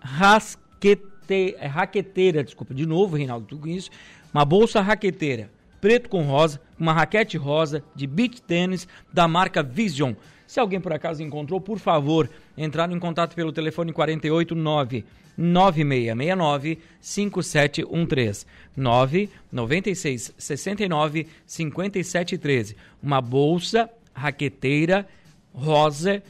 rasqueta 0.00 1.11
raquete, 1.22 1.56
é, 1.58 1.66
raqueteira, 1.66 2.44
desculpa, 2.44 2.74
de 2.74 2.86
novo, 2.86 3.16
Reinaldo, 3.16 3.46
tudo 3.46 3.68
isso. 3.68 3.90
Uma 4.32 4.44
bolsa 4.44 4.80
raqueteira, 4.80 5.50
preto 5.80 6.08
com 6.08 6.22
rosa, 6.22 6.60
uma 6.78 6.92
raquete 6.92 7.36
rosa 7.36 7.82
de 7.94 8.06
beach 8.06 8.42
tênis 8.42 8.88
da 9.12 9.28
marca 9.28 9.62
Vision. 9.62 10.14
Se 10.46 10.60
alguém 10.60 10.80
por 10.80 10.92
acaso 10.92 11.22
encontrou, 11.22 11.60
por 11.60 11.78
favor, 11.78 12.28
entrar 12.56 12.90
em 12.90 12.98
contato 12.98 13.34
pelo 13.34 13.52
telefone 13.52 13.92
489 13.92 15.04
9669 15.36 16.78
5713 17.00 18.46
996 18.76 20.34
69 20.36 21.26
5713. 21.46 22.76
Uma 23.02 23.20
bolsa 23.22 23.88
raqueteira 24.14 25.08
rosa 25.54 26.22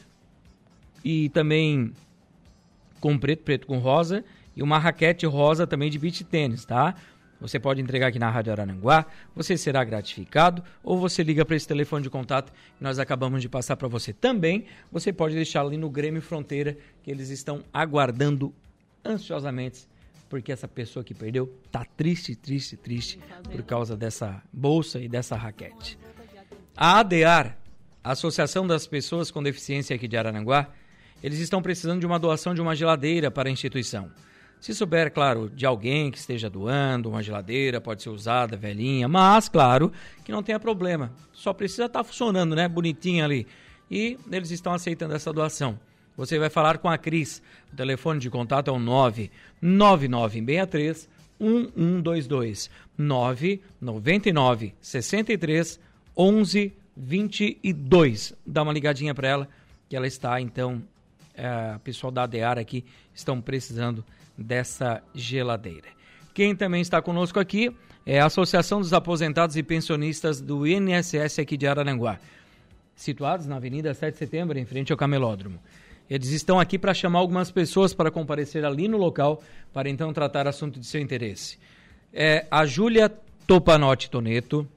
e 1.05 1.29
também 1.31 1.93
com 3.01 3.19
preto, 3.19 3.43
preto 3.43 3.67
com 3.67 3.79
rosa 3.79 4.25
e 4.57 4.63
uma 4.63 4.79
raquete 4.79 5.27
rosa 5.27 5.67
também 5.67 5.91
de 5.91 5.99
beach 5.99 6.25
tênis, 6.25 6.65
tá? 6.65 6.95
Você 7.41 7.59
pode 7.59 7.81
entregar 7.81 8.07
aqui 8.07 8.21
na 8.21 8.31
Rádio 8.31 8.53
Arananguá, 8.53 9.05
você 9.35 9.57
será 9.57 9.83
gratificado 9.83 10.63
ou 10.83 10.97
você 10.97 11.25
liga 11.25 11.45
para 11.45 11.57
esse 11.57 11.67
telefone 11.67 12.05
de 12.05 12.11
contato 12.11 12.53
que 12.53 12.83
nós 12.83 13.01
acabamos 13.01 13.43
de 13.43 13.49
passar 13.49 13.77
para 13.77 13.89
você. 13.89 14.13
Também 14.13 14.65
você 14.93 15.13
pode 15.13 15.35
deixar 15.35 15.63
ali 15.63 15.77
no 15.77 15.91
Grêmio 15.91 16.23
Fronteira 16.23 16.79
que 17.03 17.11
eles 17.11 17.31
estão 17.31 17.65
aguardando 17.73 18.55
ansiosamente 19.05 19.89
porque 20.33 20.51
essa 20.51 20.67
pessoa 20.67 21.05
que 21.05 21.13
perdeu 21.13 21.47
tá 21.71 21.85
triste, 21.85 22.35
triste, 22.35 22.75
triste 22.75 23.21
por 23.51 23.63
causa 23.65 23.95
dessa 23.95 24.43
bolsa 24.51 24.99
e 24.99 25.07
dessa 25.07 25.37
raquete. 25.37 25.99
A 26.75 27.01
ADEAR, 27.01 27.59
Associação 28.03 28.67
das 28.67 28.87
Pessoas 28.87 29.31
com 29.31 29.43
Deficiência 29.43 29.95
aqui 29.95 30.09
de 30.09 30.17
Arananguá, 30.17 30.71
eles 31.23 31.39
estão 31.39 31.61
precisando 31.61 32.01
de 32.01 32.07
uma 32.07 32.19
doação 32.19 32.55
de 32.55 32.63
uma 32.63 32.75
geladeira 32.75 33.31
para 33.31 33.51
a 33.51 33.53
instituição. 33.53 34.11
Se 34.63 34.73
souber, 34.73 35.13
claro, 35.13 35.51
de 35.51 35.67
alguém 35.67 36.09
que 36.09 36.19
esteja 36.19 36.49
doando, 36.49 37.11
uma 37.11 37.21
geladeira 37.21 37.81
pode 37.81 38.01
ser 38.01 38.11
usada, 38.11 38.57
velhinha, 38.57 39.09
mas, 39.09 39.49
claro, 39.49 39.91
que 40.25 40.31
não 40.31 40.41
tenha 40.41 40.61
problema. 40.61 41.13
Só 41.33 41.53
precisa 41.53 41.87
estar 41.87 41.99
tá 41.99 42.05
funcionando, 42.05 42.55
né? 42.55 42.69
Bonitinha 42.69 43.25
ali. 43.25 43.45
E 43.91 44.17
eles 44.31 44.53
estão 44.53 44.73
aceitando 44.73 45.17
essa 45.17 45.33
doação. 45.33 45.81
Você 46.17 46.39
vai 46.39 46.49
falar 46.49 46.79
com 46.79 46.89
a 46.89 46.97
Cris. 46.97 47.43
O 47.73 47.77
telefone 47.77 48.21
de 48.21 48.31
contato 48.31 48.69
é 48.69 48.73
o 48.73 48.79
99963 48.79 51.09
1122 51.41 52.71
999 52.97 54.75
63 54.81 55.81
11 56.17 56.73
22. 56.97 58.33
Dá 58.47 58.63
uma 58.63 58.73
ligadinha 58.73 59.13
para 59.13 59.27
ela 59.27 59.49
que 59.89 59.97
ela 59.97 60.07
está 60.07 60.41
então, 60.41 60.81
é, 61.35 61.77
pessoal 61.83 62.13
da 62.13 62.23
ADEAR 62.23 62.61
aqui 62.61 62.85
estão 63.13 63.41
precisando 63.41 64.05
dessa 64.43 65.03
geladeira. 65.15 65.89
Quem 66.35 66.57
também 66.57 66.81
está 66.81 67.01
conosco 67.01 67.39
aqui 67.39 67.75
é 68.05 68.21
a 68.21 68.27
Associação 68.27 68.81
dos 68.81 68.93
Aposentados 68.93 69.57
e 69.57 69.63
Pensionistas 69.63 70.41
do 70.41 70.67
INSS 70.67 71.39
aqui 71.39 71.57
de 71.57 71.67
Araranguá, 71.67 72.19
situados 72.97 73.47
na 73.47 73.57
Avenida 73.57 73.95
7 73.95 74.13
de 74.13 74.19
Setembro, 74.19 74.59
em 74.59 74.65
frente 74.65 74.93
ao 74.93 74.99
Camelódromo. 74.99 75.61
Eles 76.11 76.31
estão 76.31 76.59
aqui 76.59 76.79
para 76.79 76.93
chamar 76.93 77.21
algumas 77.21 77.51
pessoas 77.51 77.95
para 77.95 78.11
comparecer 78.11 78.65
ali 78.65 78.89
no 78.89 78.99
local 78.99 79.43
para 79.73 79.89
então 79.89 80.13
tratar 80.13 80.47
assunto 80.47 80.81
de 80.81 80.87
seu 80.87 81.01
interesse. 81.01 81.59
É 82.13 82.47
a 82.51 82.67
Júlia 82.67 83.11
Topanotti 83.47 84.11
Toneto, 84.11 84.69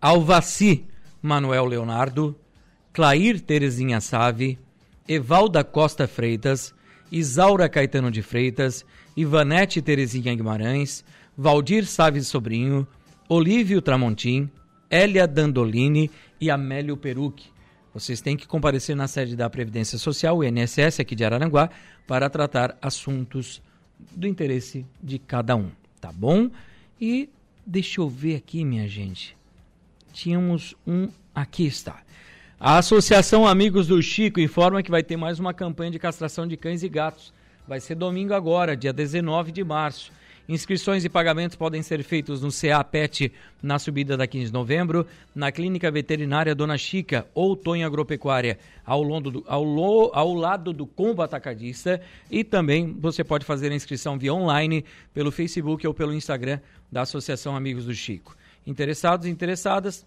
Alvaci 0.00 0.84
Manuel 1.20 1.66
Leonardo, 1.66 2.34
Clair 2.92 3.40
Terezinha 3.40 4.00
Save, 4.00 4.58
Evalda 5.08 5.62
Costa 5.62 6.06
Freitas, 6.08 6.74
Isaura 7.10 7.68
Caetano 7.68 8.10
de 8.10 8.22
Freitas, 8.22 8.84
Ivanete 9.16 9.80
Terezinha 9.80 10.34
Guimarães, 10.34 11.04
Valdir 11.36 11.86
Saves 11.86 12.26
Sobrinho, 12.26 12.86
Olívio 13.28 13.80
Tramontim, 13.82 14.50
Elia 14.90 15.26
Dandolini 15.26 16.10
e 16.40 16.50
Amélio 16.50 16.96
Perucchi. 16.96 17.50
Vocês 17.92 18.20
têm 18.20 18.36
que 18.36 18.46
comparecer 18.46 18.94
na 18.94 19.08
sede 19.08 19.34
da 19.34 19.48
Previdência 19.48 19.98
Social, 19.98 20.36
o 20.36 20.44
INSS, 20.44 21.00
aqui 21.00 21.14
de 21.14 21.24
Araranguá, 21.24 21.70
para 22.06 22.28
tratar 22.28 22.76
assuntos 22.80 23.62
do 24.14 24.26
interesse 24.26 24.84
de 25.02 25.18
cada 25.18 25.56
um, 25.56 25.70
tá 26.00 26.12
bom? 26.12 26.50
E 27.00 27.30
deixa 27.66 28.00
eu 28.00 28.08
ver 28.08 28.36
aqui, 28.36 28.64
minha 28.64 28.86
gente. 28.86 29.36
tínhamos 30.12 30.74
um. 30.86 31.08
Aqui 31.34 31.66
está. 31.66 32.05
A 32.58 32.78
Associação 32.78 33.46
Amigos 33.46 33.86
do 33.86 34.02
Chico 34.02 34.40
informa 34.40 34.82
que 34.82 34.90
vai 34.90 35.02
ter 35.02 35.18
mais 35.18 35.38
uma 35.38 35.52
campanha 35.52 35.90
de 35.90 35.98
castração 35.98 36.46
de 36.46 36.56
cães 36.56 36.82
e 36.82 36.88
gatos. 36.88 37.30
Vai 37.68 37.80
ser 37.80 37.94
domingo 37.96 38.32
agora, 38.32 38.74
dia 38.74 38.94
19 38.94 39.52
de 39.52 39.62
março. 39.62 40.10
Inscrições 40.48 41.04
e 41.04 41.08
pagamentos 41.10 41.54
podem 41.54 41.82
ser 41.82 42.02
feitos 42.02 42.40
no 42.40 42.48
CA 42.50 42.82
Pet 42.82 43.30
na 43.62 43.78
subida 43.78 44.16
da 44.16 44.26
15 44.26 44.46
de 44.46 44.52
novembro, 44.54 45.06
na 45.34 45.52
Clínica 45.52 45.90
Veterinária 45.90 46.54
Dona 46.54 46.78
Chica 46.78 47.26
ou 47.34 47.54
Tonho 47.54 47.86
Agropecuária 47.86 48.58
ao, 48.86 49.04
do, 49.20 49.44
ao, 49.46 50.16
ao 50.16 50.32
lado 50.32 50.72
do 50.72 50.86
Combo 50.86 51.20
Atacadista 51.20 52.00
e 52.30 52.42
também 52.42 52.90
você 52.98 53.22
pode 53.22 53.44
fazer 53.44 53.70
a 53.70 53.74
inscrição 53.74 54.18
via 54.18 54.32
online 54.32 54.82
pelo 55.12 55.30
Facebook 55.30 55.86
ou 55.86 55.92
pelo 55.92 56.14
Instagram 56.14 56.58
da 56.90 57.02
Associação 57.02 57.54
Amigos 57.54 57.84
do 57.84 57.94
Chico. 57.94 58.34
Interessados 58.66 59.26
e 59.26 59.30
interessadas, 59.30 60.06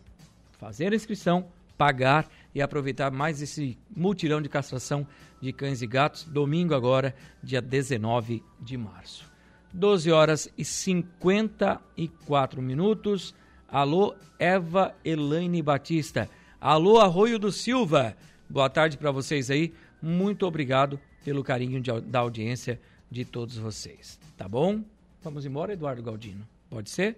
fazer 0.57 0.93
a 0.93 0.95
inscrição, 0.95 1.45
pagar 1.77 2.27
e 2.53 2.61
aproveitar 2.61 3.11
mais 3.11 3.41
esse 3.41 3.77
mutirão 3.95 4.41
de 4.41 4.49
castração 4.49 5.07
de 5.41 5.53
cães 5.53 5.81
e 5.81 5.87
gatos, 5.87 6.23
domingo 6.25 6.73
agora, 6.73 7.15
dia 7.41 7.61
19 7.61 8.43
de 8.59 8.77
março. 8.77 9.29
12 9.73 10.11
horas 10.11 10.51
e 10.57 10.65
54 10.65 12.61
minutos. 12.61 13.33
Alô, 13.67 14.15
Eva 14.39 14.95
Elaine 15.05 15.61
Batista. 15.61 16.29
Alô, 16.59 16.99
Arroio 16.99 17.37
do 17.37 17.51
Silva. 17.51 18.17
Boa 18.49 18.69
tarde 18.69 18.97
para 18.97 19.11
vocês 19.11 19.51
aí. 19.51 19.73
Muito 20.01 20.45
obrigado 20.45 20.99
pelo 21.23 21.43
carinho 21.43 21.79
de, 21.79 22.01
da 22.01 22.19
audiência 22.19 22.81
de 23.11 23.23
todos 23.23 23.57
vocês. 23.57 24.19
Tá 24.35 24.47
bom? 24.47 24.83
Vamos 25.21 25.45
embora, 25.45 25.73
Eduardo 25.73 26.01
Galdino. 26.01 26.47
Pode 26.69 26.89
ser? 26.89 27.17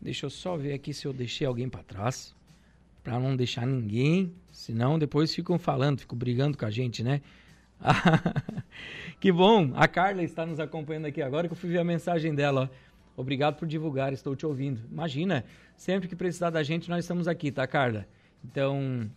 Deixa 0.00 0.26
eu 0.26 0.30
só 0.30 0.56
ver 0.56 0.74
aqui 0.74 0.92
se 0.92 1.06
eu 1.06 1.12
deixei 1.12 1.46
alguém 1.46 1.68
para 1.68 1.82
trás. 1.82 2.34
Para 3.04 3.20
não 3.20 3.36
deixar 3.36 3.66
ninguém. 3.66 4.34
Senão 4.50 4.98
depois 4.98 5.32
ficam 5.32 5.58
falando, 5.58 6.00
ficam 6.00 6.18
brigando 6.18 6.58
com 6.58 6.64
a 6.64 6.70
gente, 6.70 7.04
né? 7.04 7.20
que 9.20 9.30
bom! 9.30 9.70
A 9.74 9.86
Carla 9.86 10.22
está 10.22 10.46
nos 10.46 10.58
acompanhando 10.58 11.06
aqui 11.06 11.20
agora 11.20 11.46
que 11.46 11.52
eu 11.52 11.56
fui 11.56 11.70
ver 11.70 11.78
a 11.78 11.84
mensagem 11.84 12.34
dela. 12.34 12.70
Ó. 13.16 13.20
Obrigado 13.20 13.56
por 13.56 13.68
divulgar, 13.68 14.12
estou 14.12 14.34
te 14.34 14.44
ouvindo. 14.44 14.80
Imagina, 14.90 15.44
sempre 15.76 16.08
que 16.08 16.16
precisar 16.16 16.50
da 16.50 16.62
gente, 16.62 16.88
nós 16.88 17.04
estamos 17.04 17.28
aqui, 17.28 17.52
tá, 17.52 17.66
Carla? 17.66 18.06
Então, 18.44 19.08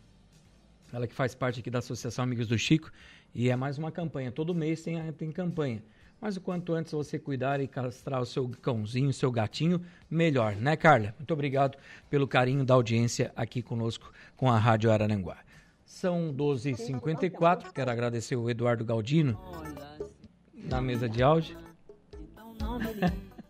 ela 0.94 1.08
que 1.08 1.14
faz 1.14 1.34
parte 1.34 1.60
aqui 1.60 1.70
da 1.70 1.80
Associação 1.80 2.24
Amigos 2.24 2.48
do 2.48 2.58
Chico, 2.58 2.92
e 3.34 3.50
é 3.50 3.56
mais 3.56 3.78
uma 3.78 3.92
campanha. 3.92 4.32
Todo 4.32 4.54
mês 4.54 4.84
tem, 4.84 5.12
tem 5.14 5.32
campanha. 5.32 5.84
Mas 6.20 6.36
o 6.36 6.42
quanto 6.42 6.74
antes 6.74 6.92
você 6.92 7.20
cuidar 7.20 7.60
e 7.60 7.68
castrar 7.68 8.22
o 8.22 8.26
seu 8.26 8.50
cãozinho, 8.62 9.10
o 9.10 9.14
seu 9.14 9.32
gatinho, 9.32 9.82
melhor, 10.10 10.56
né, 10.56 10.76
Carla? 10.76 11.14
Muito 11.18 11.32
obrigado 11.32 11.78
pelo 12.10 12.28
carinho 12.28 12.66
da 12.66 12.74
audiência 12.74 13.32
aqui 13.36 13.62
conosco 13.62 14.12
com 14.36 14.50
a 14.50 14.58
Rádio 14.58 14.92
Araranguá. 14.92 15.38
São 15.86 16.34
12h54. 16.34 17.72
Quero 17.72 17.92
agradecer 17.92 18.36
o 18.36 18.50
Eduardo 18.50 18.84
Galdino 18.84 19.40
na 20.54 20.82
mesa 20.82 21.08
de 21.08 21.22
áudio. 21.22 21.58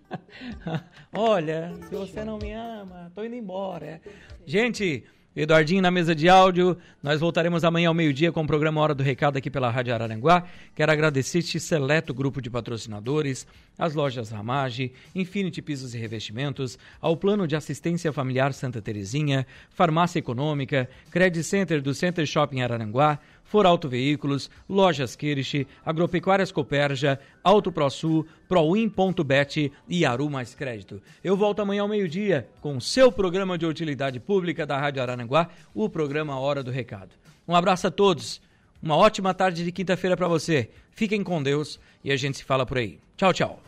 Olha, 1.12 1.74
se 1.90 1.96
você 1.96 2.24
não 2.24 2.38
me 2.38 2.52
ama, 2.54 3.12
tô 3.16 3.24
indo 3.24 3.36
embora. 3.36 4.02
Gente, 4.46 5.06
Eduardinho 5.40 5.84
na 5.84 5.92
mesa 5.92 6.16
de 6.16 6.28
áudio. 6.28 6.76
Nós 7.04 7.20
voltaremos 7.20 7.64
amanhã 7.64 7.90
ao 7.90 7.94
meio-dia 7.94 8.32
com 8.32 8.42
o 8.42 8.48
programa 8.48 8.82
Hora 8.82 8.96
do 8.96 9.04
Recado 9.04 9.38
aqui 9.38 9.52
pela 9.52 9.70
Rádio 9.70 9.94
Araranguá. 9.94 10.44
Quero 10.76 10.92
agradecer 10.92 11.38
este 11.38 11.60
seleto 11.60 12.12
grupo 12.12 12.42
de 12.42 12.50
patrocinadores, 12.50 13.46
as 13.78 13.94
lojas 13.94 14.32
Ramage, 14.32 14.92
Infinity 15.14 15.62
Pisos 15.62 15.94
e 15.94 15.98
Revestimentos, 16.00 16.80
ao 17.00 17.16
Plano 17.16 17.48
de 17.48 17.56
Assistência 17.56 18.12
Familiar 18.12 18.52
Santa 18.52 18.82
Terezinha, 18.82 19.46
Farmácia 19.70 20.18
Econômica, 20.18 20.90
Credit 21.12 21.44
Center 21.44 21.84
do 21.84 21.94
Center 21.94 22.26
Shopping 22.26 22.62
Araranguá, 22.62 23.20
For 23.48 23.66
Auto 23.66 23.90
Veículos, 23.90 24.50
Lojas 24.70 25.16
Kirsch, 25.16 25.66
Agropecuárias 25.86 26.52
Coperja, 26.52 27.20
Auto 27.44 27.72
ProSul, 27.72 28.26
Proin.bet 28.48 29.72
e 29.88 30.06
Aru 30.06 30.30
Mais 30.30 30.54
Crédito. 30.54 31.02
Eu 31.24 31.36
volto 31.36 31.62
amanhã 31.62 31.82
ao 31.82 31.88
meio-dia 31.88 32.48
com 32.62 32.78
o 32.78 32.82
seu 32.82 33.12
programa 33.12 33.58
de 33.58 33.66
utilidade 33.66 34.20
pública 34.20 34.66
da 34.66 34.78
Rádio 34.78 35.02
Araranguá, 35.02 35.50
o 35.74 35.90
programa 35.90 36.40
Hora 36.40 36.62
do 36.62 36.72
Recado. 36.72 37.16
Um 37.48 37.56
abraço 37.56 37.88
a 37.88 37.92
todos, 37.92 38.42
uma 38.82 38.96
ótima 38.96 39.34
tarde 39.34 39.64
de 39.64 39.72
quinta-feira 39.72 40.18
para 40.18 40.28
você. 40.28 40.70
Fiquem 40.92 41.24
com 41.24 41.42
Deus 41.42 41.80
e 42.04 42.12
a 42.12 42.18
gente 42.18 42.38
se 42.38 42.44
fala 42.44 42.66
por 42.66 42.78
aí. 42.78 43.00
Tchau, 43.16 43.34
tchau. 43.34 43.62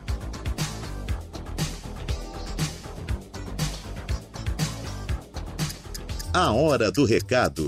A 6.33 6.51
Hora 6.51 6.91
do 6.91 7.05
Recado 7.05 7.67